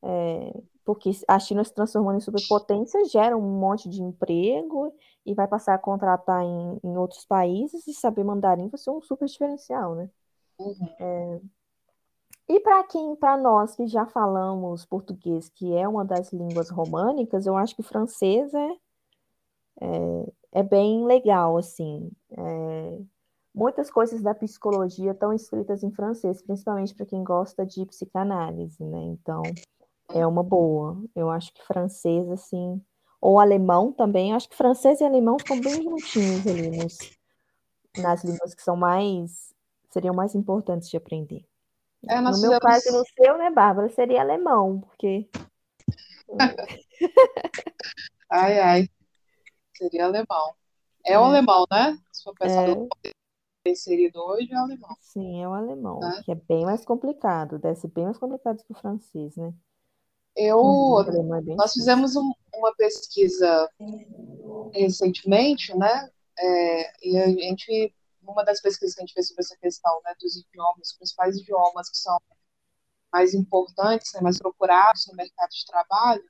[0.02, 4.93] é, porque a China se transformando em superpotência gera um monte de emprego
[5.26, 9.02] e vai passar a contratar em, em outros países e saber mandarim vai ser um
[9.02, 10.10] super diferencial, né?
[10.60, 11.41] Uhum.
[12.48, 17.48] E para quem, para nós que já falamos português, que é uma das línguas românicas,
[17.48, 18.69] eu acho que francês é,
[19.82, 22.12] é, é bem legal, assim.
[22.32, 23.00] É,
[23.56, 29.00] muitas coisas da psicologia estão escritas em francês, principalmente para quem gosta de psicanálise, né?
[29.00, 29.44] Então,
[30.13, 31.02] é uma boa.
[31.15, 32.82] Eu acho que francês, assim,
[33.22, 36.98] ou alemão também, eu acho que francês e alemão ficam bem juntinhos ali nos,
[37.98, 39.54] nas línguas que são mais,
[39.89, 41.46] seriam mais importantes de aprender.
[42.08, 45.28] É, No meu fizemos- caso e no seu, né, Bárbara, seria alemão, porque
[48.30, 48.89] Ai, ai.
[49.76, 50.56] Seria alemão.
[51.06, 51.26] É o É.
[51.26, 51.98] alemão, né?
[52.12, 52.74] Se for pensar é,
[53.69, 54.95] inserido hoje, é o alemão.
[54.99, 56.21] sim, é o alemão, Né?
[56.23, 59.54] que é bem mais complicado, deve ser bem mais complicado que o francês, né?
[60.36, 60.60] Eu,
[61.08, 63.69] é nós fizemos um- uma pesquisa
[64.73, 66.10] recentemente, né?
[66.38, 70.13] É, e a gente, uma das pesquisas que a gente fez sobre essa questão, né,
[70.19, 72.19] dos idiomas, os principais idiomas que são
[73.12, 76.23] mais importantes, né, mais procurados no mercado de trabalho,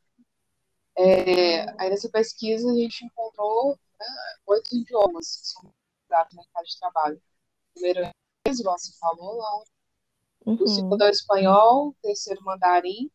[0.97, 4.05] é, aí nessa pesquisa a gente encontrou né,
[4.45, 5.73] oito idiomas que são
[6.15, 7.17] procurados no mercado de trabalho.
[7.17, 8.11] O primeiro é o
[8.45, 9.57] inglês, igual você falou, lá.
[9.57, 9.65] o
[10.51, 10.67] Uhum.
[10.67, 13.09] segundo é o espanhol, o terceiro mandarim,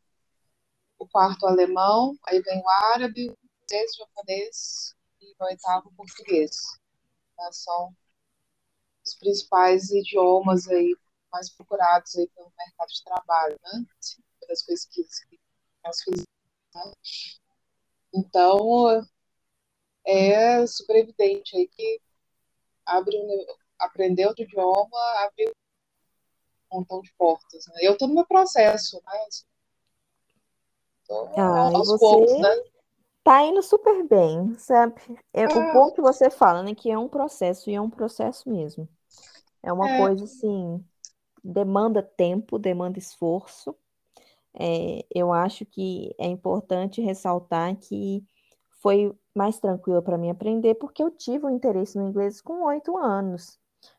[0.98, 5.94] o quarto alemão, aí vem o árabe, o francês, o japonês e o oitavo o
[5.94, 6.56] português.
[7.38, 7.48] Né?
[7.52, 7.96] São
[9.06, 10.94] os principais idiomas aí
[11.32, 13.86] mais procurados aí pelo mercado de trabalho, né?
[13.98, 15.38] Assim, das pesquisas que
[15.84, 16.26] nós fizemos.
[16.74, 16.92] né?
[18.12, 19.06] Então,
[20.04, 22.02] é super evidente aí que
[22.86, 23.16] abre
[23.78, 25.50] aprender outro idioma abre
[26.72, 27.74] um montão de portas, né?
[27.82, 29.00] Eu estou no meu processo,
[31.06, 32.62] tô Ah, aos você poucos, né?
[33.24, 34.94] tá indo super bem, sabe?
[35.32, 35.72] É o É.
[35.72, 38.88] ponto que você fala, né, que é um processo, e é um processo mesmo.
[39.62, 39.96] É uma É.
[39.96, 40.84] coisa, assim,
[41.44, 43.76] demanda tempo, demanda esforço.
[44.54, 48.24] É, eu acho que é importante ressaltar que
[48.80, 52.96] foi mais tranquilo para mim aprender, porque eu tive um interesse no inglês com oito
[52.98, 53.58] anos.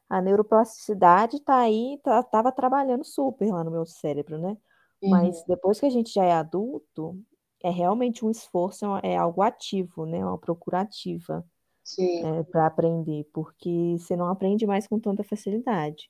[0.09, 4.57] A neuroplasticidade tá aí, tá, tava trabalhando super lá no meu cérebro, né?
[5.03, 5.45] Mas Uhum.
[5.47, 7.17] depois que a gente já é adulto,
[7.63, 10.23] é realmente um esforço, é é algo ativo, né?
[10.25, 11.45] Uma procura ativa
[11.83, 12.21] Sim.
[12.51, 16.09] para aprender, porque você não aprende mais com tanta facilidade.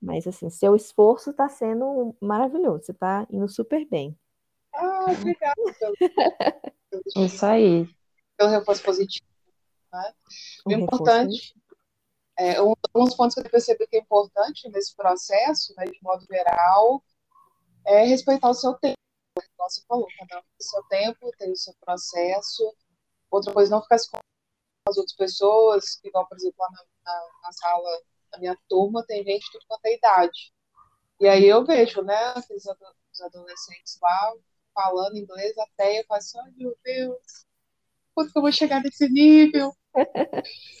[0.00, 4.16] Mas assim, seu esforço está sendo maravilhoso, você está indo super bem.
[4.74, 5.54] Ah, obrigada
[6.90, 7.88] pelo, Isso aí.
[8.36, 9.26] Pelo reforço positivo.
[9.92, 10.14] Né?
[10.66, 11.54] O reforço importante,
[12.38, 16.24] é, um, alguns pontos que eu percebi que é importante nesse processo, né, de modo
[16.26, 17.02] geral,
[17.86, 18.98] é respeitar o seu tempo.
[19.38, 22.74] igual você falou, cada um tem o seu tempo, tem o seu processo.
[23.30, 24.18] Outra coisa, não ficar se com
[24.88, 29.24] as outras pessoas, igual, por exemplo, lá na, na, na sala da minha turma, tem
[29.24, 30.52] gente de tudo quanto é idade.
[31.20, 32.66] E aí eu vejo, né, aqueles
[33.20, 34.34] adolescentes lá
[34.74, 37.46] falando inglês até eu faço, ai meu Deus,
[38.14, 39.74] quando que eu vou chegar nesse nível?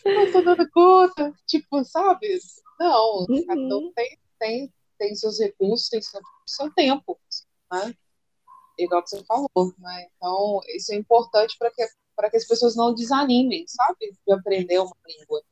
[0.04, 1.32] Não tô dando conta.
[1.46, 2.38] Tipo, sabe?
[2.78, 3.46] Não, uhum.
[3.46, 7.18] cada um tem, tem, tem seus recursos, tem seu, seu tempo,
[7.72, 7.94] né?
[8.78, 10.08] Igual que você falou, né?
[10.16, 14.16] Então, isso é importante para que, que as pessoas não desanimem, sabe?
[14.26, 15.42] De aprender uma língua.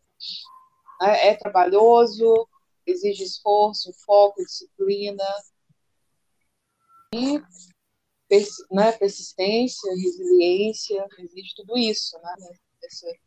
[1.01, 2.49] É, é trabalhoso,
[2.87, 5.25] exige esforço, foco, disciplina.
[7.15, 7.41] E
[8.71, 12.35] né, persistência, resiliência, existe tudo isso, né?
[12.83, 13.21] Esse,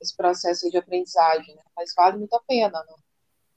[0.00, 1.62] esse processo de aprendizagem, né?
[1.76, 2.94] mas vale muito a pena, né?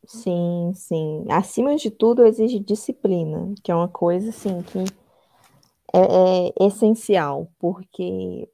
[0.07, 1.25] Sim, sim.
[1.29, 4.79] Acima de tudo, exige disciplina, que é uma coisa assim que
[5.93, 8.47] é, é essencial, porque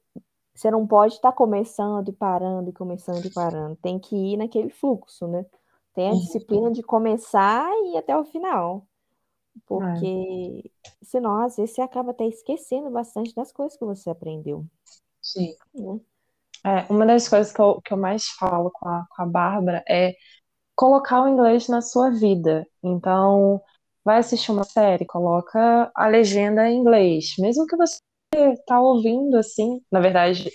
[0.54, 3.76] você não pode estar começando e parando e começando e parando.
[3.76, 5.44] Tem que ir naquele fluxo, né?
[5.94, 6.20] Tem a uhum.
[6.20, 8.86] disciplina de começar e ir até o final.
[9.66, 10.90] Porque é.
[11.02, 14.66] senão, às vezes, você acaba até esquecendo bastante das coisas que você aprendeu.
[15.20, 15.54] Sim.
[15.74, 16.00] Né?
[16.64, 19.84] É, uma das coisas que eu, que eu mais falo com a, com a Bárbara
[19.88, 20.14] é
[20.76, 22.66] colocar o inglês na sua vida.
[22.82, 23.60] Então,
[24.04, 27.34] vai assistir uma série, coloca a legenda em inglês.
[27.38, 28.00] Mesmo que você
[28.66, 30.50] tá ouvindo assim, na verdade,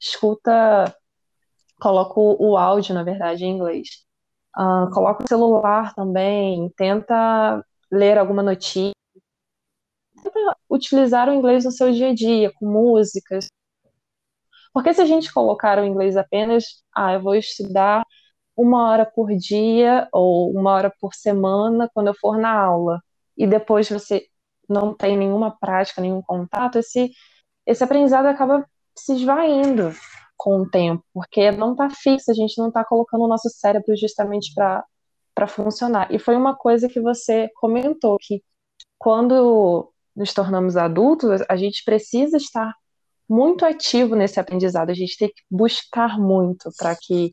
[0.00, 0.94] escuta,
[1.80, 3.88] coloca o, o áudio, na verdade, em inglês.
[4.56, 8.92] Uh, coloca o celular também, tenta ler alguma notícia,
[10.68, 13.48] utilizar o inglês no seu dia a dia, com músicas.
[14.72, 18.04] Porque se a gente colocar o inglês apenas, ah, eu vou estudar
[18.56, 23.02] uma hora por dia ou uma hora por semana quando eu for na aula,
[23.36, 24.26] e depois você
[24.68, 27.10] não tem nenhuma prática, nenhum contato, esse,
[27.66, 28.64] esse aprendizado acaba
[28.96, 29.92] se esvaindo
[30.36, 33.96] com o tempo, porque não está fixo, a gente não está colocando o nosso cérebro
[33.96, 34.84] justamente para
[35.34, 36.12] para funcionar.
[36.12, 38.42] E foi uma coisa que você comentou, que
[38.98, 42.74] quando nos tornamos adultos, a gente precisa estar
[43.28, 47.32] muito ativo nesse aprendizado, a gente tem que buscar muito para que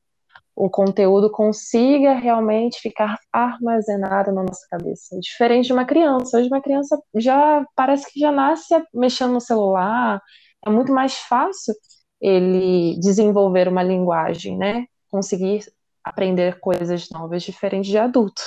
[0.56, 5.20] o conteúdo consiga realmente ficar armazenado na nossa cabeça.
[5.20, 6.38] Diferente de uma criança.
[6.38, 10.20] Hoje uma criança já parece que já nasce mexendo no celular,
[10.66, 11.76] é muito mais fácil
[12.20, 14.86] ele desenvolver uma linguagem, né?
[15.12, 15.64] Conseguir
[16.08, 18.42] aprender coisas novas diferente de adulto.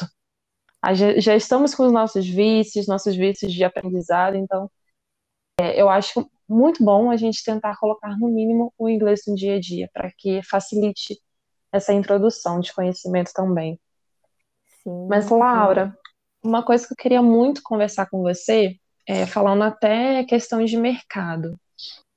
[1.18, 4.70] Já estamos com os nossos vícios, nossos vícios de aprendizado, então
[5.61, 9.57] é, eu acho muito bom a gente tentar colocar no mínimo o inglês no dia
[9.57, 11.20] a dia, para que facilite
[11.70, 13.79] essa introdução de conhecimento também.
[14.83, 15.96] Sim, Mas, Laura,
[16.42, 21.61] uma coisa que eu queria muito conversar com você, é, falando até questões de mercado.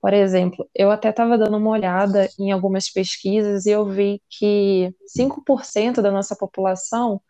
[0.04, 4.94] Por exemplo, eu até estava dando uma olhada em algumas pesquisas e eu vi que
[5.08, 7.22] 5% da nossa população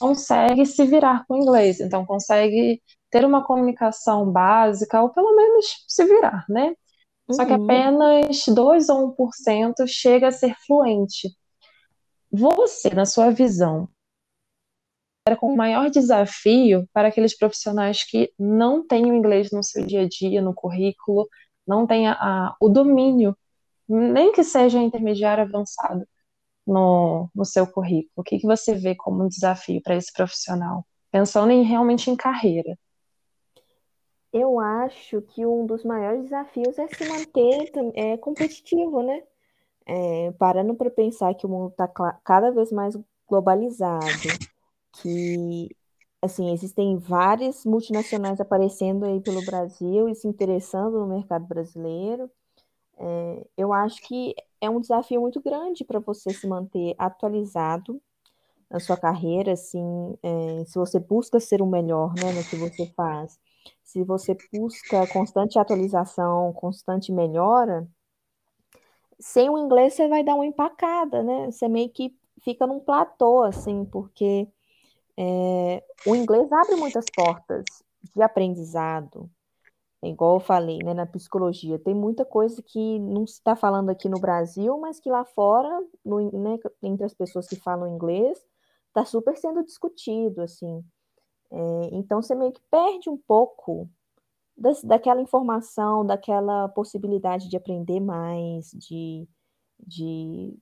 [0.00, 5.66] consegue se virar com o inglês, então consegue ter uma comunicação básica, ou pelo menos
[5.86, 6.74] se virar, né?
[7.28, 7.36] Uhum.
[7.36, 7.64] Só que uhum.
[7.64, 11.28] apenas 2 ou 1% chega a ser fluente.
[12.32, 13.88] Você, na sua visão,
[15.24, 19.86] era com o maior desafio para aqueles profissionais que não têm o inglês no seu
[19.86, 21.28] dia a dia, no currículo,
[21.68, 23.36] não tenha a, o domínio,
[23.88, 26.06] nem que seja intermediário avançado
[26.66, 28.12] no, no seu currículo?
[28.16, 30.86] O que, que você vê como um desafio para esse profissional?
[31.10, 32.76] Pensando em realmente em carreira.
[34.32, 39.22] Eu acho que um dos maiores desafios é se manter é, competitivo, né?
[39.86, 41.88] É, parando para pensar que o mundo está
[42.22, 42.94] cada vez mais
[43.26, 44.04] globalizado,
[45.00, 45.74] que
[46.22, 52.30] assim, existem várias multinacionais aparecendo aí pelo Brasil e se interessando no mercado brasileiro.
[52.98, 58.00] É, eu acho que é um desafio muito grande para você se manter atualizado
[58.70, 62.86] na sua carreira, assim, é, se você busca ser o melhor, né, no que você
[62.94, 63.38] faz,
[63.82, 67.88] se você busca constante atualização, constante melhora,
[69.20, 71.50] sem o inglês você vai dar uma empacada, né?
[71.50, 74.48] Você meio que fica num platô, assim, porque
[75.20, 77.64] é, o inglês abre muitas portas
[78.14, 79.28] de aprendizado.
[80.00, 83.90] É igual eu falei, né, na psicologia, tem muita coisa que não se está falando
[83.90, 88.38] aqui no Brasil, mas que lá fora, no, né, entre as pessoas que falam inglês,
[88.86, 90.84] está super sendo discutido, assim.
[91.50, 93.90] É, então, você meio que perde um pouco
[94.56, 99.28] das, daquela informação, daquela possibilidade de aprender mais, de,
[99.84, 100.56] de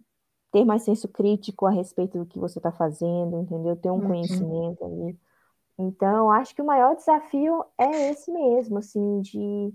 [0.53, 3.77] ter mais senso crítico a respeito do que você está fazendo, entendeu?
[3.77, 4.07] Ter um uhum.
[4.09, 5.19] conhecimento ali.
[5.79, 9.75] Então, acho que o maior desafio é esse mesmo, assim, de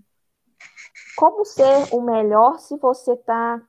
[1.16, 3.62] como ser o melhor se você tá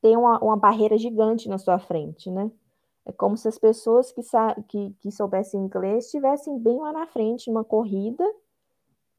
[0.00, 2.50] tem uma, uma barreira gigante na sua frente, né?
[3.04, 4.20] É como se as pessoas que,
[4.68, 8.24] que, que soubessem inglês estivessem bem lá na frente numa corrida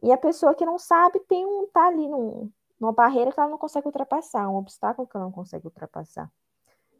[0.01, 3.49] e a pessoa que não sabe tem um tá ali num, numa barreira que ela
[3.49, 6.29] não consegue ultrapassar, um obstáculo que ela não consegue ultrapassar.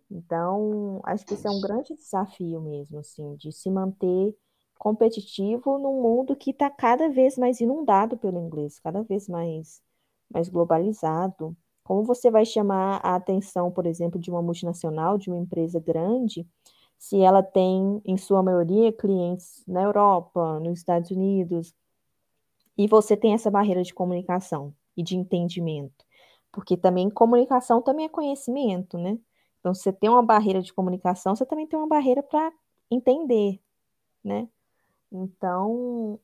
[0.10, 4.36] Então, acho que esse é um grande desafio mesmo, assim, de se manter
[4.78, 9.82] competitivo num mundo que está cada vez mais inundado pelo inglês, cada vez mais,
[10.30, 11.56] mais globalizado.
[11.84, 16.48] Como você vai chamar a atenção, por exemplo, de uma multinacional, de uma empresa grande,
[16.98, 21.74] se ela tem, em sua maioria, clientes na Europa, nos Estados Unidos,
[22.78, 26.06] e você tem essa barreira de comunicação e de entendimento?
[26.52, 29.18] Porque também comunicação também é conhecimento, né?
[29.64, 32.52] Então, se você tem uma barreira de comunicação, você também tem uma barreira para
[32.92, 33.62] entender,
[34.22, 34.46] né?
[35.10, 36.20] Então,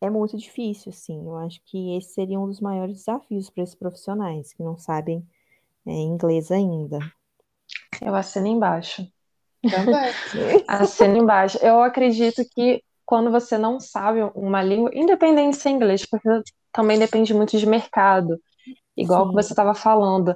[0.00, 1.24] é muito difícil, assim.
[1.24, 5.24] Eu acho que esse seria um dos maiores desafios para esses profissionais que não sabem
[5.86, 6.98] é, inglês ainda.
[8.02, 9.06] Eu assino embaixo.
[9.62, 9.94] Também.
[10.66, 11.58] assino embaixo.
[11.58, 16.28] Eu acredito que quando você não sabe uma língua, independente de ser inglês, porque
[16.72, 18.36] também depende muito de mercado,
[18.96, 19.28] igual Sim.
[19.28, 20.34] que você estava falando.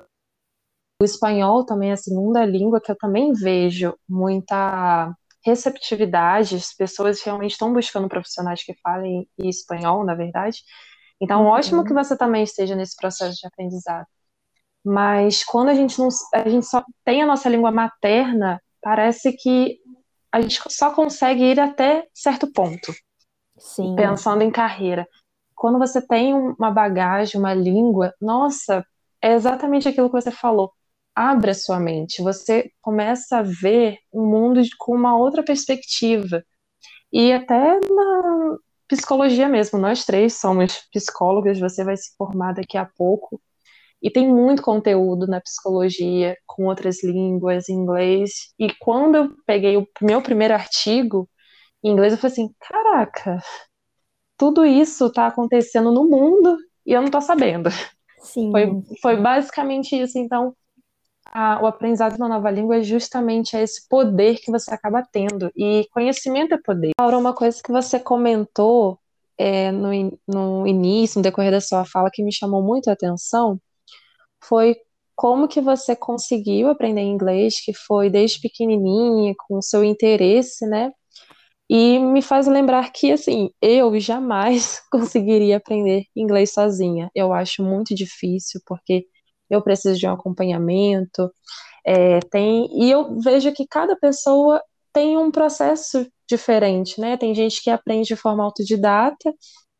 [1.04, 5.14] O espanhol também é a segunda língua que eu também vejo muita
[5.44, 10.62] receptividade, as pessoas realmente estão buscando profissionais que falem espanhol, na verdade.
[11.20, 11.48] Então, uhum.
[11.48, 14.06] ótimo que você também esteja nesse processo de aprendizado.
[14.82, 19.80] Mas quando a gente não, a gente só tem a nossa língua materna, parece que
[20.32, 22.94] a gente só consegue ir até certo ponto.
[23.58, 23.94] Sim.
[23.94, 25.06] Pensando em carreira.
[25.54, 28.82] Quando você tem uma bagagem, uma língua, nossa,
[29.20, 30.72] é exatamente aquilo que você falou
[31.14, 36.44] abre a sua mente, você começa a ver o mundo com uma outra perspectiva.
[37.12, 38.56] E até na
[38.88, 43.40] psicologia mesmo, nós três somos psicólogas, você vai se formar daqui a pouco.
[44.02, 48.52] E tem muito conteúdo na psicologia, com outras línguas, inglês.
[48.58, 51.28] E quando eu peguei o meu primeiro artigo
[51.82, 53.38] em inglês, eu falei assim: caraca,
[54.36, 57.70] tudo isso está acontecendo no mundo e eu não estou sabendo.
[58.18, 58.50] Sim.
[58.50, 58.66] Foi,
[59.00, 60.18] foi basicamente isso.
[60.18, 60.54] Então,
[61.34, 65.50] a, o aprendizado de uma nova língua é justamente esse poder que você acaba tendo.
[65.56, 66.92] E conhecimento é poder.
[66.98, 69.00] Laura, uma coisa que você comentou
[69.36, 69.90] é, no,
[70.28, 73.60] no início, no decorrer da sua fala, que me chamou muito a atenção,
[74.44, 74.76] foi
[75.16, 80.92] como que você conseguiu aprender inglês, que foi desde pequenininha, com o seu interesse, né?
[81.68, 87.10] E me faz lembrar que, assim, eu jamais conseguiria aprender inglês sozinha.
[87.14, 89.06] Eu acho muito difícil, porque
[89.50, 91.30] eu preciso de um acompanhamento.
[91.86, 97.16] É, tem, e eu vejo que cada pessoa tem um processo diferente, né?
[97.16, 99.34] Tem gente que aprende de forma autodidata,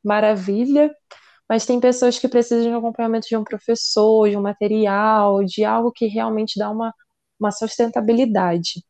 [0.04, 0.94] maravilha,
[1.48, 5.64] mas tem pessoas que precisam de um acompanhamento de um professor, de um material, de
[5.64, 6.92] algo que realmente dá uma,
[7.38, 8.84] uma sustentabilidade.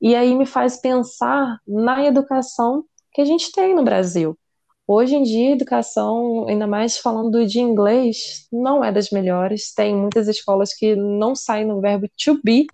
[0.00, 4.38] E aí me faz pensar na educação que a gente tem no Brasil.
[4.86, 9.72] Hoje em dia, a educação, ainda mais falando de inglês, não é das melhores.
[9.72, 12.66] Tem muitas escolas que não saem no verbo to be.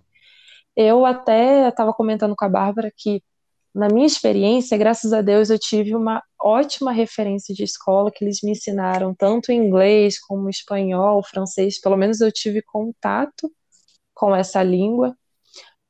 [0.75, 3.23] Eu até estava comentando com a Bárbara que,
[3.73, 8.39] na minha experiência, graças a Deus, eu tive uma ótima referência de escola que eles
[8.43, 11.79] me ensinaram tanto inglês como espanhol, francês.
[11.79, 13.49] Pelo menos eu tive contato
[14.13, 15.15] com essa língua.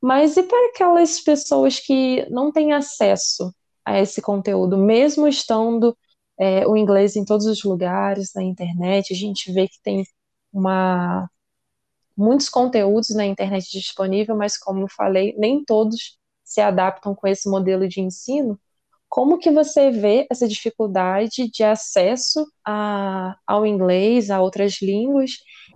[0.00, 3.52] Mas e para aquelas pessoas que não têm acesso
[3.84, 5.96] a esse conteúdo, mesmo estando
[6.42, 9.12] é, o inglês em todos os lugares, na internet.
[9.12, 10.04] A gente vê que tem
[10.52, 11.30] uma,
[12.16, 17.48] muitos conteúdos na internet disponível, mas como eu falei, nem todos se adaptam com esse
[17.48, 18.58] modelo de ensino.
[19.08, 25.30] Como que você vê essa dificuldade de acesso a, ao inglês, a outras línguas,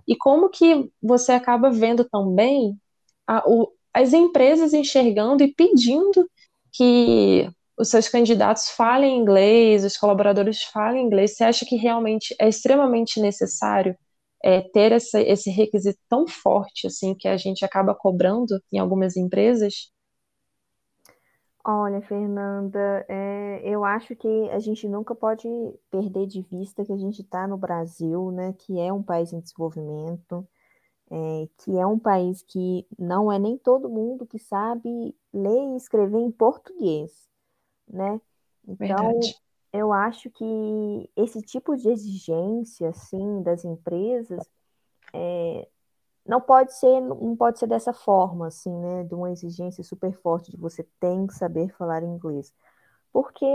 [0.05, 2.77] e como que você acaba vendo também
[3.25, 6.29] a, o, as empresas enxergando e pedindo
[6.73, 12.49] que os seus candidatos falem inglês, os colaboradores falem inglês, você acha que realmente é
[12.49, 13.95] extremamente necessário
[14.43, 19.15] é, ter essa, esse requisito tão forte assim que a gente acaba cobrando em algumas
[19.15, 19.91] empresas?
[21.63, 25.47] Olha, Fernanda, é, eu acho que a gente nunca pode
[25.91, 29.39] perder de vista que a gente está no Brasil, né, que é um país em
[29.41, 30.47] desenvolvimento,
[31.11, 35.75] é, que é um país que não é nem todo mundo que sabe ler e
[35.75, 37.27] escrever em português
[37.87, 38.19] né?
[38.67, 39.35] Então, Verdade.
[39.71, 44.45] eu acho que esse tipo de exigência, assim, das empresas,
[45.13, 45.67] é,
[46.25, 49.03] não pode ser, não pode ser dessa forma, assim, né?
[49.05, 52.53] De uma exigência super forte de você tem que saber falar inglês.
[53.13, 53.45] Porque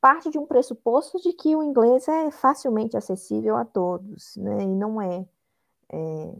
[0.00, 4.62] parte de um pressuposto de que o inglês é facilmente acessível a todos, né?
[4.62, 5.26] E não é.
[5.90, 6.32] é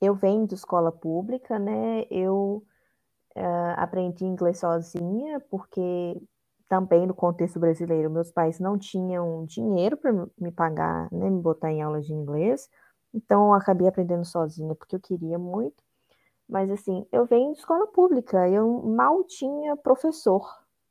[0.00, 2.06] eu venho de escola pública, né?
[2.10, 2.64] Eu
[3.38, 6.20] uh, aprendi inglês sozinha, porque
[6.68, 11.72] também no contexto brasileiro, meus pais não tinham dinheiro para me pagar, né, me botar
[11.72, 12.68] em aulas de inglês,
[13.14, 15.82] então eu acabei aprendendo sozinha, porque eu queria muito.
[16.48, 20.46] Mas assim, eu venho de escola pública, eu mal tinha professor,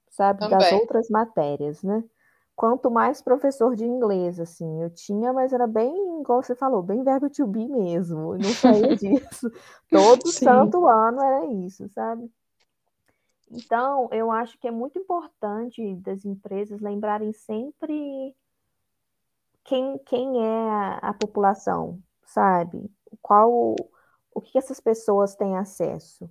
[0.10, 0.58] sabe, também.
[0.58, 2.04] das outras matérias, né?
[2.56, 7.04] Quanto mais professor de inglês, assim, eu tinha, mas era bem, igual você falou, bem
[7.04, 9.52] verbo to be mesmo, eu não saía disso.
[9.92, 10.44] Todo Sim.
[10.44, 12.32] santo ano era isso, sabe?
[13.50, 18.36] Então, eu acho que é muito importante das empresas lembrarem sempre
[19.64, 22.90] quem, quem é a, a população, sabe?
[23.22, 23.76] Qual
[24.38, 26.30] o que essas pessoas têm acesso.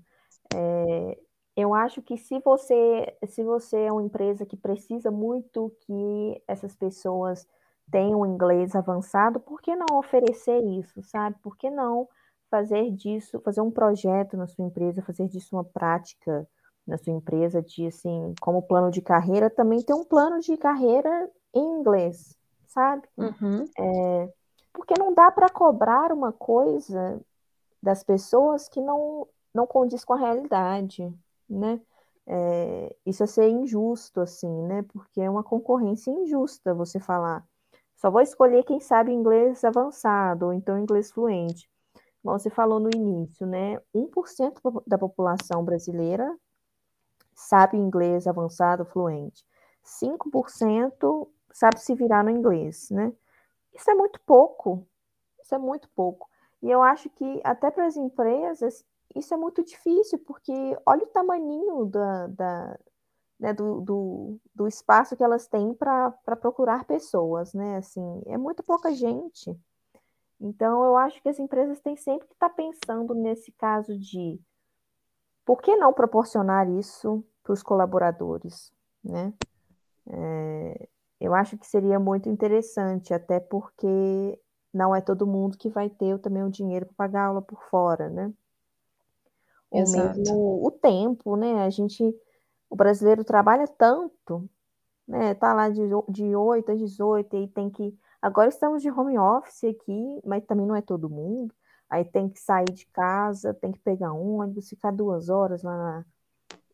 [0.54, 1.18] É,
[1.56, 6.76] eu acho que se você se você é uma empresa que precisa muito que essas
[6.76, 7.46] pessoas
[7.90, 11.36] tenham inglês avançado, por que não oferecer isso, sabe?
[11.42, 12.08] Por que não
[12.50, 16.48] fazer disso, fazer um projeto na sua empresa, fazer disso uma prática
[16.86, 21.30] na sua empresa de assim, como plano de carreira, também ter um plano de carreira
[21.52, 22.36] em inglês,
[22.68, 23.08] sabe?
[23.16, 23.64] Uhum.
[23.78, 24.32] É,
[24.72, 27.20] porque não dá para cobrar uma coisa
[27.82, 31.12] das pessoas que não, não condiz com a realidade,
[31.48, 31.80] né?
[32.28, 34.82] É, isso é ser injusto, assim, né?
[34.82, 37.44] Porque é uma concorrência injusta você falar.
[37.96, 41.68] Só vou escolher quem sabe inglês avançado, ou então inglês fluente.
[42.22, 43.80] Como você falou no início, né?
[43.94, 46.36] 1% da população brasileira
[47.36, 49.44] sabe inglês avançado, fluente.
[49.84, 53.12] 5% sabe se virar no inglês, né?
[53.74, 54.86] Isso é muito pouco.
[55.40, 56.28] Isso é muito pouco.
[56.62, 58.84] E eu acho que até para as empresas
[59.14, 60.52] isso é muito difícil, porque
[60.84, 62.78] olha o tamanho da, da
[63.38, 66.10] né, do, do, do, espaço que elas têm para
[66.40, 67.76] procurar pessoas, né?
[67.76, 69.54] Assim, é muito pouca gente.
[70.40, 74.40] Então, eu acho que as empresas têm sempre que estar tá pensando nesse caso de
[75.46, 78.72] por que não proporcionar isso para os colaboradores,
[79.02, 79.32] né?
[80.08, 80.88] É,
[81.20, 84.38] eu acho que seria muito interessante, até porque
[84.74, 88.10] não é todo mundo que vai ter também o dinheiro para pagar aula por fora,
[88.10, 88.32] né?
[89.70, 90.18] Ou Exato.
[90.18, 91.64] mesmo o tempo, né?
[91.64, 92.02] A gente,
[92.68, 94.50] o brasileiro trabalha tanto,
[95.06, 95.32] né?
[95.34, 97.96] Tá lá de, de 8 às 18 e tem que.
[98.20, 101.54] Agora estamos de home office aqui, mas também não é todo mundo.
[101.88, 105.76] Aí tem que sair de casa, tem que pegar um ônibus, ficar duas horas lá
[105.76, 106.04] na,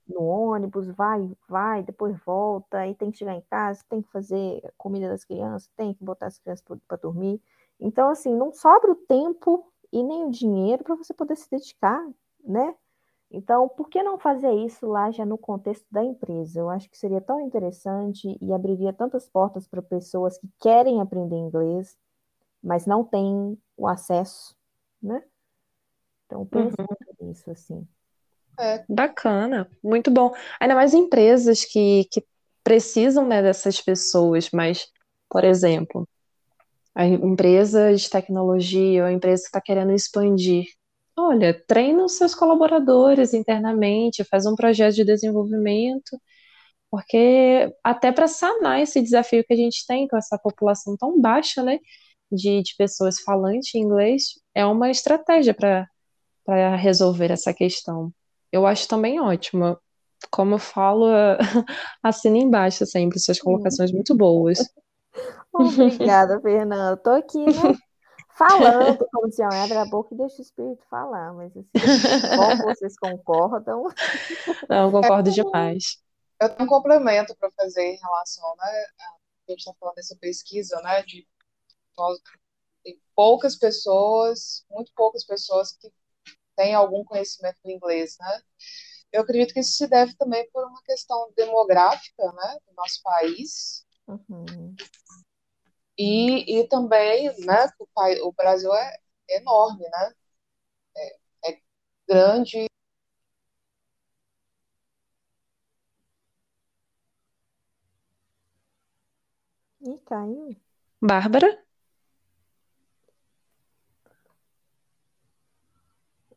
[0.09, 4.63] no ônibus, vai, vai, depois volta, aí tem que chegar em casa, tem que fazer
[4.77, 7.41] comida das crianças, tem que botar as crianças para dormir.
[7.79, 12.03] Então, assim, não sobra o tempo e nem o dinheiro para você poder se dedicar,
[12.45, 12.75] né?
[13.31, 16.61] Então, por que não fazer isso lá já no contexto da empresa?
[16.61, 21.37] Eu acho que seria tão interessante e abriria tantas portas para pessoas que querem aprender
[21.37, 21.97] inglês,
[22.63, 24.55] mas não têm o acesso
[25.03, 25.23] né?
[26.27, 27.27] Então, pense uhum.
[27.29, 27.87] nisso, assim.
[28.59, 28.85] É.
[28.89, 30.33] Bacana, muito bom.
[30.61, 32.25] Ainda mais empresas que, que
[32.63, 34.89] precisam né, dessas pessoas, mas,
[35.29, 36.09] por exemplo,
[36.95, 40.67] a empresa de tecnologia ou a empresa que está querendo expandir.
[41.17, 46.19] Olha, treina os seus colaboradores internamente, faz um projeto de desenvolvimento,
[46.91, 51.63] porque até para sanar esse desafio que a gente tem com essa população tão baixa,
[51.63, 51.79] né,
[52.35, 58.13] de, de pessoas falantes em inglês, é uma estratégia para resolver essa questão.
[58.51, 59.79] Eu acho também ótimo.
[60.31, 61.07] Como eu falo,
[62.03, 64.59] assina embaixo sempre, suas colocações muito boas.
[65.53, 66.95] Obrigada, Fernanda.
[66.95, 67.53] Estou aqui, né?
[68.35, 71.69] Falando, como se abre a boca e deixa o espírito falar, mas assim,
[72.35, 73.85] como vocês concordam?
[74.71, 75.99] Não, concordo é, demais.
[76.41, 78.85] Eu tenho um complemento para fazer em relação, né?
[79.47, 81.03] A gente está falando dessa pesquisa, né?
[81.03, 81.27] De
[81.97, 82.19] nós,
[82.85, 85.93] tem poucas pessoas, muito poucas pessoas que
[86.57, 88.43] têm algum conhecimento do inglês, né?
[89.13, 93.85] Eu acredito que isso se deve também por uma questão demográfica, né, do nosso país.
[94.09, 94.75] Uhum.
[95.99, 100.13] E, e também, né, o, país, o Brasil é enorme, né?
[100.97, 101.61] É, é
[102.09, 102.67] grande.
[109.81, 110.57] E caiu.
[111.01, 111.62] Bárbara?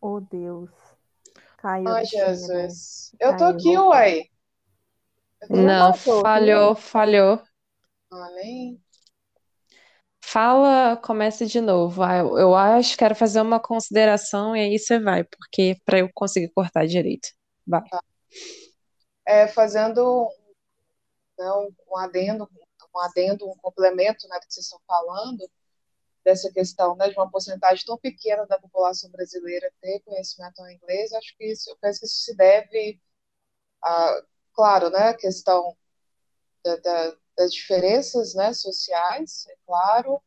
[0.07, 0.69] Oh, Deus.
[1.57, 1.89] Caiu.
[1.89, 3.11] Ai, Jesus.
[3.19, 4.29] Eu tô aqui, uai.
[5.49, 7.41] Não, falhou, falhou.
[8.35, 8.79] Nem.
[10.23, 12.03] Fala, comece de novo.
[12.03, 16.09] Ah, eu, eu acho, quero fazer uma consideração e aí você vai, porque para eu
[16.13, 17.29] conseguir cortar direito.
[17.65, 17.81] Vai.
[17.89, 18.03] Tá.
[19.25, 20.29] É, fazendo
[21.35, 22.47] né, um, um adendo,
[22.95, 25.49] um adendo, um complemento né, do que vocês estão falando,
[26.25, 31.13] dessa questão né, de uma porcentagem tão pequena da população brasileira ter conhecimento em inglês,
[31.13, 32.99] acho que isso, eu penso que isso se deve
[33.83, 34.23] a,
[34.53, 35.77] claro, né, a questão
[36.63, 40.21] da, da, das diferenças né, sociais, é claro,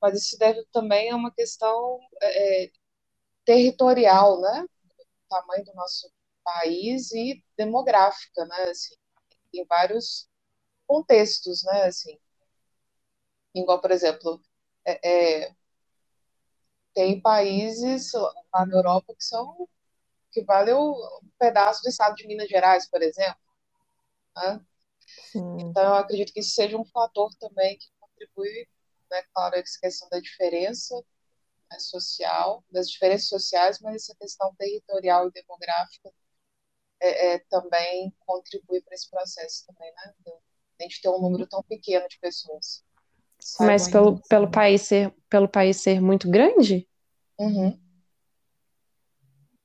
[0.00, 2.70] mas isso se deve também a uma questão é,
[3.44, 4.66] territorial, né,
[4.96, 6.12] do tamanho do nosso
[6.44, 8.94] país e demográfica, né, assim,
[9.54, 10.28] em vários
[10.86, 12.18] contextos, né, assim,
[13.54, 14.40] igual, por exemplo,
[14.84, 15.54] é, é,
[16.94, 19.68] tem países lá na Europa que são
[20.30, 20.94] que vale um
[21.38, 23.40] pedaço do estado de Minas Gerais, por exemplo.
[24.34, 24.64] Né?
[25.60, 28.66] Então, eu acredito que isso seja um fator também que contribui,
[29.10, 30.94] né, claro, essa questão da diferença
[31.70, 36.10] né, social, das diferenças sociais, mas essa questão territorial e demográfica
[37.00, 40.14] é, é também contribui para esse processo também, né?
[40.80, 42.82] A gente ter um número tão pequeno de pessoas.
[43.60, 46.88] Mas pelo, pelo, país ser, pelo país ser muito grande?
[47.38, 47.78] Uhum.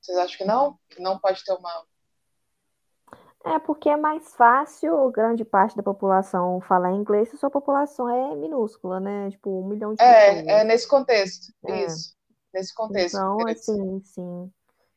[0.00, 0.78] Vocês acham que não?
[0.88, 1.86] Que não pode ter uma.
[3.44, 8.34] É porque é mais fácil grande parte da população falar inglês se sua população é
[8.34, 9.30] minúscula, né?
[9.30, 10.48] Tipo, um milhão de é, pessoas.
[10.48, 11.52] É, nesse contexto.
[11.66, 11.84] É.
[11.84, 12.14] Isso.
[12.52, 13.16] Nesse contexto.
[13.16, 14.52] Então, assim, sim.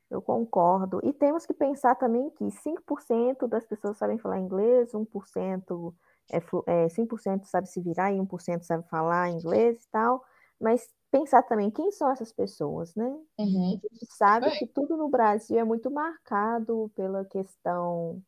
[0.09, 0.99] Eu concordo.
[1.03, 5.93] E temos que pensar também que 5% das pessoas sabem falar inglês, 1%
[6.31, 10.23] é, é, 100% sabe se virar e 1% sabe falar inglês e tal,
[10.59, 13.05] mas pensar também quem são essas pessoas, né?
[13.37, 13.67] Uhum.
[13.67, 18.21] A gente sabe que tudo no Brasil é muito marcado pela questão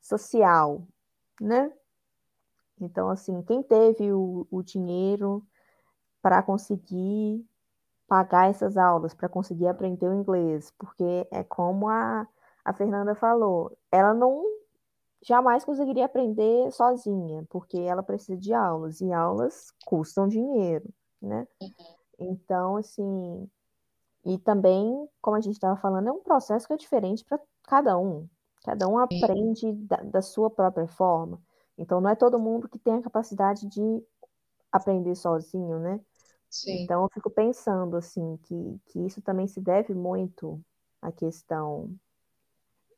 [0.00, 0.86] social,
[1.40, 1.72] né?
[2.80, 5.44] Então, assim, quem teve o, o dinheiro
[6.22, 7.44] para conseguir
[8.06, 12.26] pagar essas aulas, para conseguir aprender o inglês, porque é como a,
[12.64, 14.44] a Fernanda falou, ela não
[15.24, 20.88] jamais conseguiria aprender sozinha, porque ela precisa de aulas, e aulas custam dinheiro,
[21.20, 21.48] né?
[21.60, 21.70] Uhum.
[22.18, 23.50] Então, assim,
[24.24, 27.98] e também, como a gente estava falando, é um processo que é diferente para cada
[27.98, 28.28] um.
[28.62, 31.42] Cada um aprende da, da, sua própria forma.
[31.76, 34.02] Então, não é todo mundo que tem a capacidade de
[34.72, 36.00] aprender sozinho, né?
[36.48, 36.82] Sim.
[36.82, 40.58] Então, eu fico pensando, assim, que, que isso também se deve muito
[41.02, 41.94] à questão,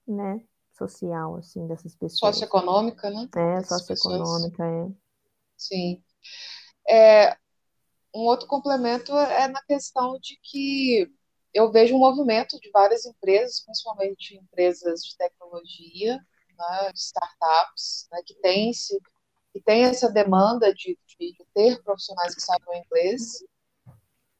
[0.06, 0.40] né?
[0.76, 2.36] Social, assim, dessas pessoas.
[2.36, 3.28] Socioeconômica, né?
[3.34, 4.88] É, socioeconômica, é.
[5.56, 6.02] Sim.
[6.88, 7.36] É,
[8.14, 11.10] um outro complemento é na questão de que
[11.52, 16.16] eu vejo um movimento de várias empresas, principalmente empresas de tecnologia,
[16.58, 18.98] né, startups, né, que tem se
[19.52, 23.42] que tem essa demanda de, de, ter profissionais que saibam inglês,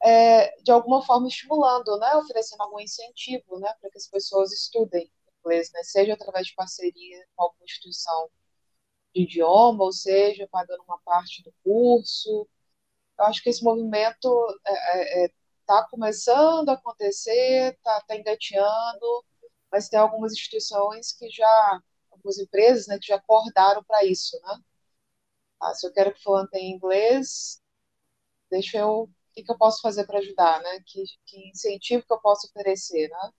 [0.05, 5.11] é, de alguma forma estimulando, né, oferecendo algum incentivo, né, para que as pessoas estudem
[5.47, 5.83] inglês, né?
[5.85, 8.31] seja através de parceria com alguma instituição
[9.15, 12.49] de idioma, ou seja, pagando uma parte do curso.
[13.19, 14.29] Eu acho que esse movimento
[14.67, 15.33] está é, é, é
[15.67, 19.25] tá começando a acontecer, está tá engateando,
[19.71, 21.81] mas tem algumas instituições que já,
[22.11, 24.61] algumas empresas, né, que já acordaram para isso, né?
[25.61, 27.61] Ah, se eu quero que fulano tenha inglês,
[28.51, 30.81] deixa eu, o que, que eu posso fazer para ajudar, né?
[30.87, 33.33] Que, que incentivo que eu posso oferecer, né?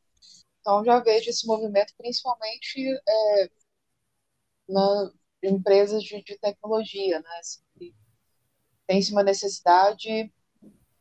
[0.67, 3.49] Então, já vejo esse movimento principalmente é,
[4.67, 5.11] na
[5.41, 7.29] empresas de, de tecnologia, né?
[7.39, 7.61] Assim,
[8.85, 10.29] tem-se uma necessidade,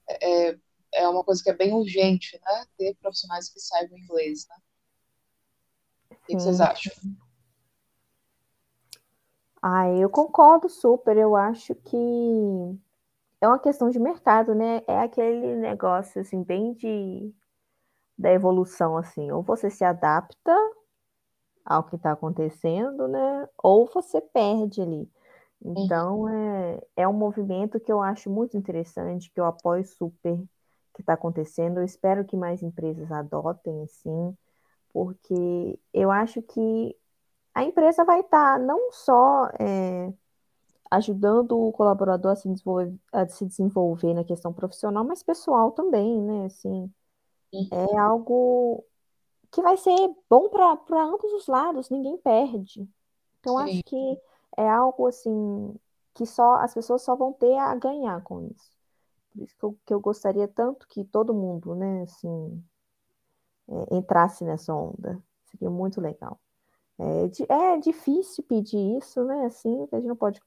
[0.08, 0.56] é,
[0.94, 2.64] é uma coisa que é bem urgente, né?
[2.78, 4.56] Ter profissionais que saibam inglês, né?
[6.12, 6.92] O que, vocês acham?
[9.60, 11.16] Ah, eu concordo super.
[11.16, 11.96] Eu acho que
[13.40, 14.82] é uma questão de mercado, né?
[14.86, 17.34] É aquele negócio assim bem de
[18.18, 20.54] da evolução, assim, ou você se adapta
[21.64, 23.48] ao que está acontecendo, né?
[23.62, 25.10] Ou você perde ali.
[25.64, 26.28] Então, uhum.
[26.28, 30.38] é, é um movimento que eu acho muito interessante, que eu apoio super
[30.94, 31.78] que está acontecendo.
[31.78, 34.36] Eu espero que mais empresas adotem, assim,
[34.92, 36.96] porque eu acho que
[37.54, 40.12] a empresa vai estar tá não só é,
[40.90, 46.20] ajudando o colaborador a se, desenvolver, a se desenvolver na questão profissional, mas pessoal também,
[46.22, 46.46] né?
[46.46, 46.90] Assim,
[47.70, 48.84] é algo
[49.50, 49.96] que vai ser
[50.28, 52.88] bom para ambos os lados, ninguém perde.
[53.40, 53.64] Então, Sim.
[53.64, 54.20] acho que
[54.56, 55.74] é algo assim
[56.14, 58.70] que só as pessoas só vão ter a ganhar com isso.
[59.32, 62.64] Por isso que eu, que eu gostaria tanto que todo mundo, né, assim,
[63.68, 65.22] é, entrasse nessa onda.
[65.50, 66.40] Seria muito legal.
[66.98, 69.46] É, é difícil pedir isso, né?
[69.46, 70.40] Assim, a gente não pode.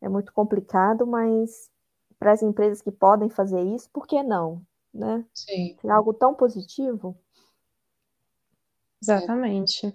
[0.00, 1.70] É muito complicado, mas
[2.18, 4.64] para as empresas que podem fazer isso, por que não?
[4.96, 5.24] Né?
[5.34, 5.76] Sim.
[5.84, 7.16] É algo tão positivo.
[9.02, 9.94] Exatamente.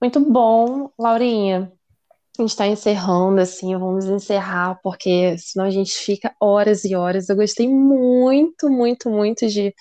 [0.00, 1.72] Muito bom, Laurinha.
[2.38, 7.28] a gente está encerrando, assim, vamos encerrar, porque senão a gente fica horas e horas.
[7.28, 9.74] Eu gostei muito, muito, muito de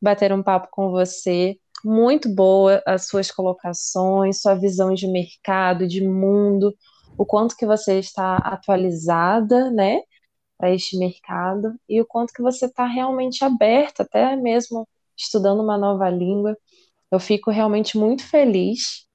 [0.00, 1.56] bater um papo com você.
[1.84, 6.74] Muito boa as suas colocações, sua visão de mercado, de mundo,
[7.18, 10.00] o quanto que você está atualizada, né,
[10.58, 15.78] para este mercado e o quanto que você está realmente aberta, até mesmo estudando uma
[15.78, 16.56] nova língua.
[17.10, 19.06] Eu fico realmente muito feliz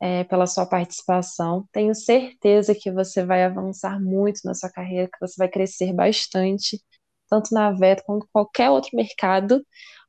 [0.00, 1.66] é, pela sua participação.
[1.72, 6.80] Tenho certeza que você vai avançar muito na sua carreira, que você vai crescer bastante,
[7.28, 9.64] tanto na VET quanto qualquer outro mercado,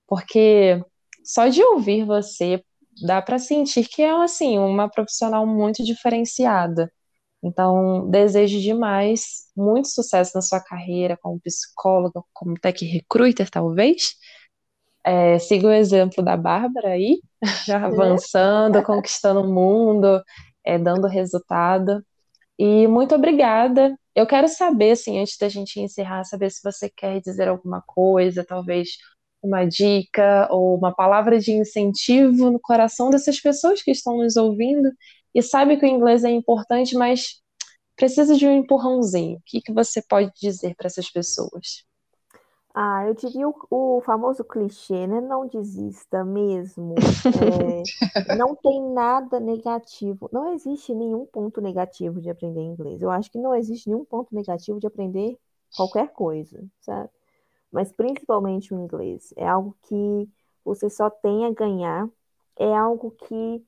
[0.08, 0.82] porque
[1.24, 2.64] só de ouvir você
[3.06, 6.92] dá para sentir que é assim uma profissional muito diferenciada.
[7.42, 14.16] Então, desejo demais muito sucesso na sua carreira como psicóloga, como tech recruiter, talvez.
[15.04, 17.22] É, siga o exemplo da Bárbara aí,
[17.66, 20.22] já avançando, conquistando o mundo,
[20.66, 22.04] é, dando resultado.
[22.58, 23.98] E muito obrigada.
[24.14, 28.44] Eu quero saber, assim, antes da gente encerrar, saber se você quer dizer alguma coisa,
[28.46, 28.90] talvez
[29.42, 34.90] uma dica ou uma palavra de incentivo no coração dessas pessoas que estão nos ouvindo
[35.34, 37.42] e sabe que o inglês é importante, mas
[37.96, 39.38] precisa de um empurrãozinho.
[39.38, 41.86] O que, que você pode dizer para essas pessoas?
[42.74, 45.20] Ah, eu diria o, o famoso clichê, né?
[45.20, 46.96] Não desista mesmo.
[46.98, 47.84] É,
[48.38, 50.30] não tem nada negativo.
[50.32, 53.02] Não existe nenhum ponto negativo de aprender inglês.
[53.02, 55.38] Eu acho que não existe nenhum ponto negativo de aprender
[55.76, 57.10] qualquer coisa, sabe?
[57.72, 59.34] Mas principalmente o inglês.
[59.36, 60.30] É algo que
[60.64, 62.08] você só tem a ganhar.
[62.56, 63.64] É algo que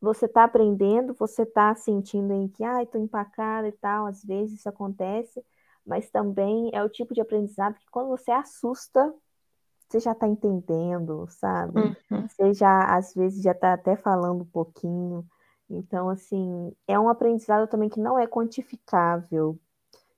[0.00, 4.60] você está aprendendo, você está sentindo em que, ah, estou empacada e tal, às vezes
[4.60, 5.44] isso acontece,
[5.84, 9.14] mas também é o tipo de aprendizado que quando você assusta,
[9.88, 11.80] você já está entendendo, sabe?
[12.10, 12.28] Uhum.
[12.28, 15.24] Você já, às vezes, já está até falando um pouquinho.
[15.70, 19.58] Então, assim, é um aprendizado também que não é quantificável.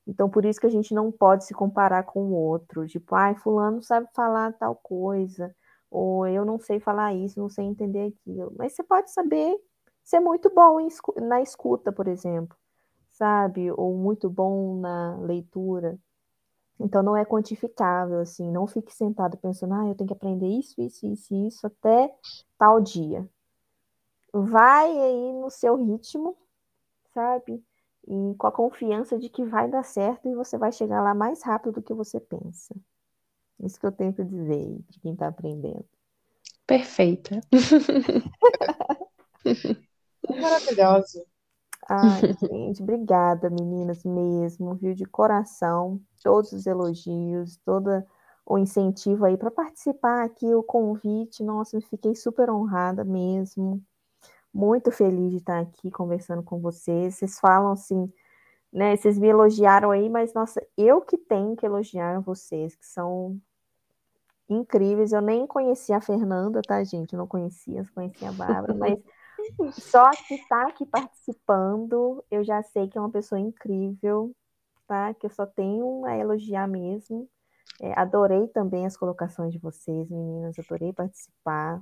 [0.07, 2.87] Então, por isso que a gente não pode se comparar com o outro.
[2.87, 5.55] Tipo, ai, fulano sabe falar tal coisa,
[5.91, 8.53] ou eu não sei falar isso, não sei entender aquilo.
[8.57, 9.55] Mas você pode saber
[10.09, 10.79] ser muito bom
[11.21, 12.57] na escuta, por exemplo,
[13.11, 13.71] sabe?
[13.73, 15.99] Ou muito bom na leitura.
[16.81, 20.81] Então não é quantificável, assim, não fique sentado pensando, ah, eu tenho que aprender isso,
[20.81, 22.11] isso, isso, isso até
[22.57, 23.29] tal dia.
[24.33, 26.35] Vai aí no seu ritmo,
[27.13, 27.63] sabe?
[28.07, 31.43] E com a confiança de que vai dar certo e você vai chegar lá mais
[31.43, 32.75] rápido do que você pensa.
[33.61, 35.85] Isso que eu para dizer para quem está aprendendo.
[36.67, 37.43] Perfeita.
[40.41, 41.25] Maravilhosa.
[41.89, 44.95] Ai, gente, obrigada, meninas, mesmo, viu?
[44.95, 48.05] De coração, todos os elogios, todo
[48.45, 51.43] o incentivo aí para participar aqui, o convite.
[51.43, 53.83] Nossa, fiquei super honrada mesmo.
[54.53, 57.15] Muito feliz de estar aqui conversando com vocês.
[57.15, 58.11] Vocês falam assim,
[58.73, 58.97] né?
[58.97, 63.39] Vocês me elogiaram aí, mas nossa, eu que tenho que elogiar vocês, que são
[64.49, 65.13] incríveis.
[65.13, 67.13] Eu nem conhecia a Fernanda, tá, gente?
[67.13, 68.99] Eu não conhecia, conhecia a Bárbara, mas
[69.73, 74.35] só que tá aqui participando, eu já sei que é uma pessoa incrível,
[74.87, 75.15] tá?
[75.15, 77.29] Que eu só tenho a elogiar mesmo.
[77.81, 81.81] É, adorei também as colocações de vocês, meninas, adorei participar.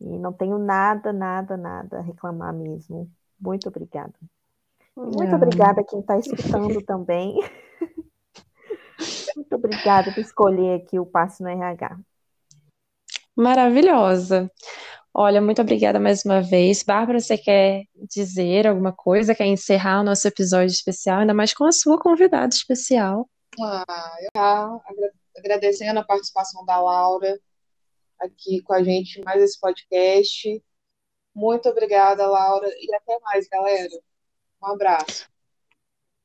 [0.00, 3.10] E não tenho nada, nada, nada a reclamar mesmo.
[3.38, 4.14] Muito obrigada.
[4.96, 7.38] Muito obrigada a quem está escutando também.
[9.36, 11.98] Muito obrigada por escolher aqui o Passe no RH.
[13.34, 14.50] Maravilhosa.
[15.12, 16.82] Olha, muito obrigada mais uma vez.
[16.82, 19.34] Bárbara, você quer dizer alguma coisa?
[19.34, 23.28] Quer encerrar o nosso episódio especial, ainda mais com a sua convidada especial?
[23.60, 24.80] Ah, eu
[25.36, 27.38] agradecendo a participação da Laura
[28.20, 30.62] aqui com a gente, mais esse podcast.
[31.34, 33.98] Muito obrigada, Laura, e até mais, galera.
[34.62, 35.28] Um abraço.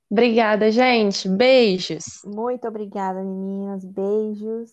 [0.10, 1.28] Obrigada, gente.
[1.28, 2.22] Beijos.
[2.24, 3.84] Muito obrigada, meninas.
[3.84, 4.72] Beijos.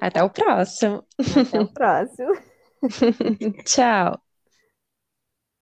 [0.00, 1.04] Até o próximo.
[1.18, 2.32] Até o próximo.
[3.64, 4.20] Tchau.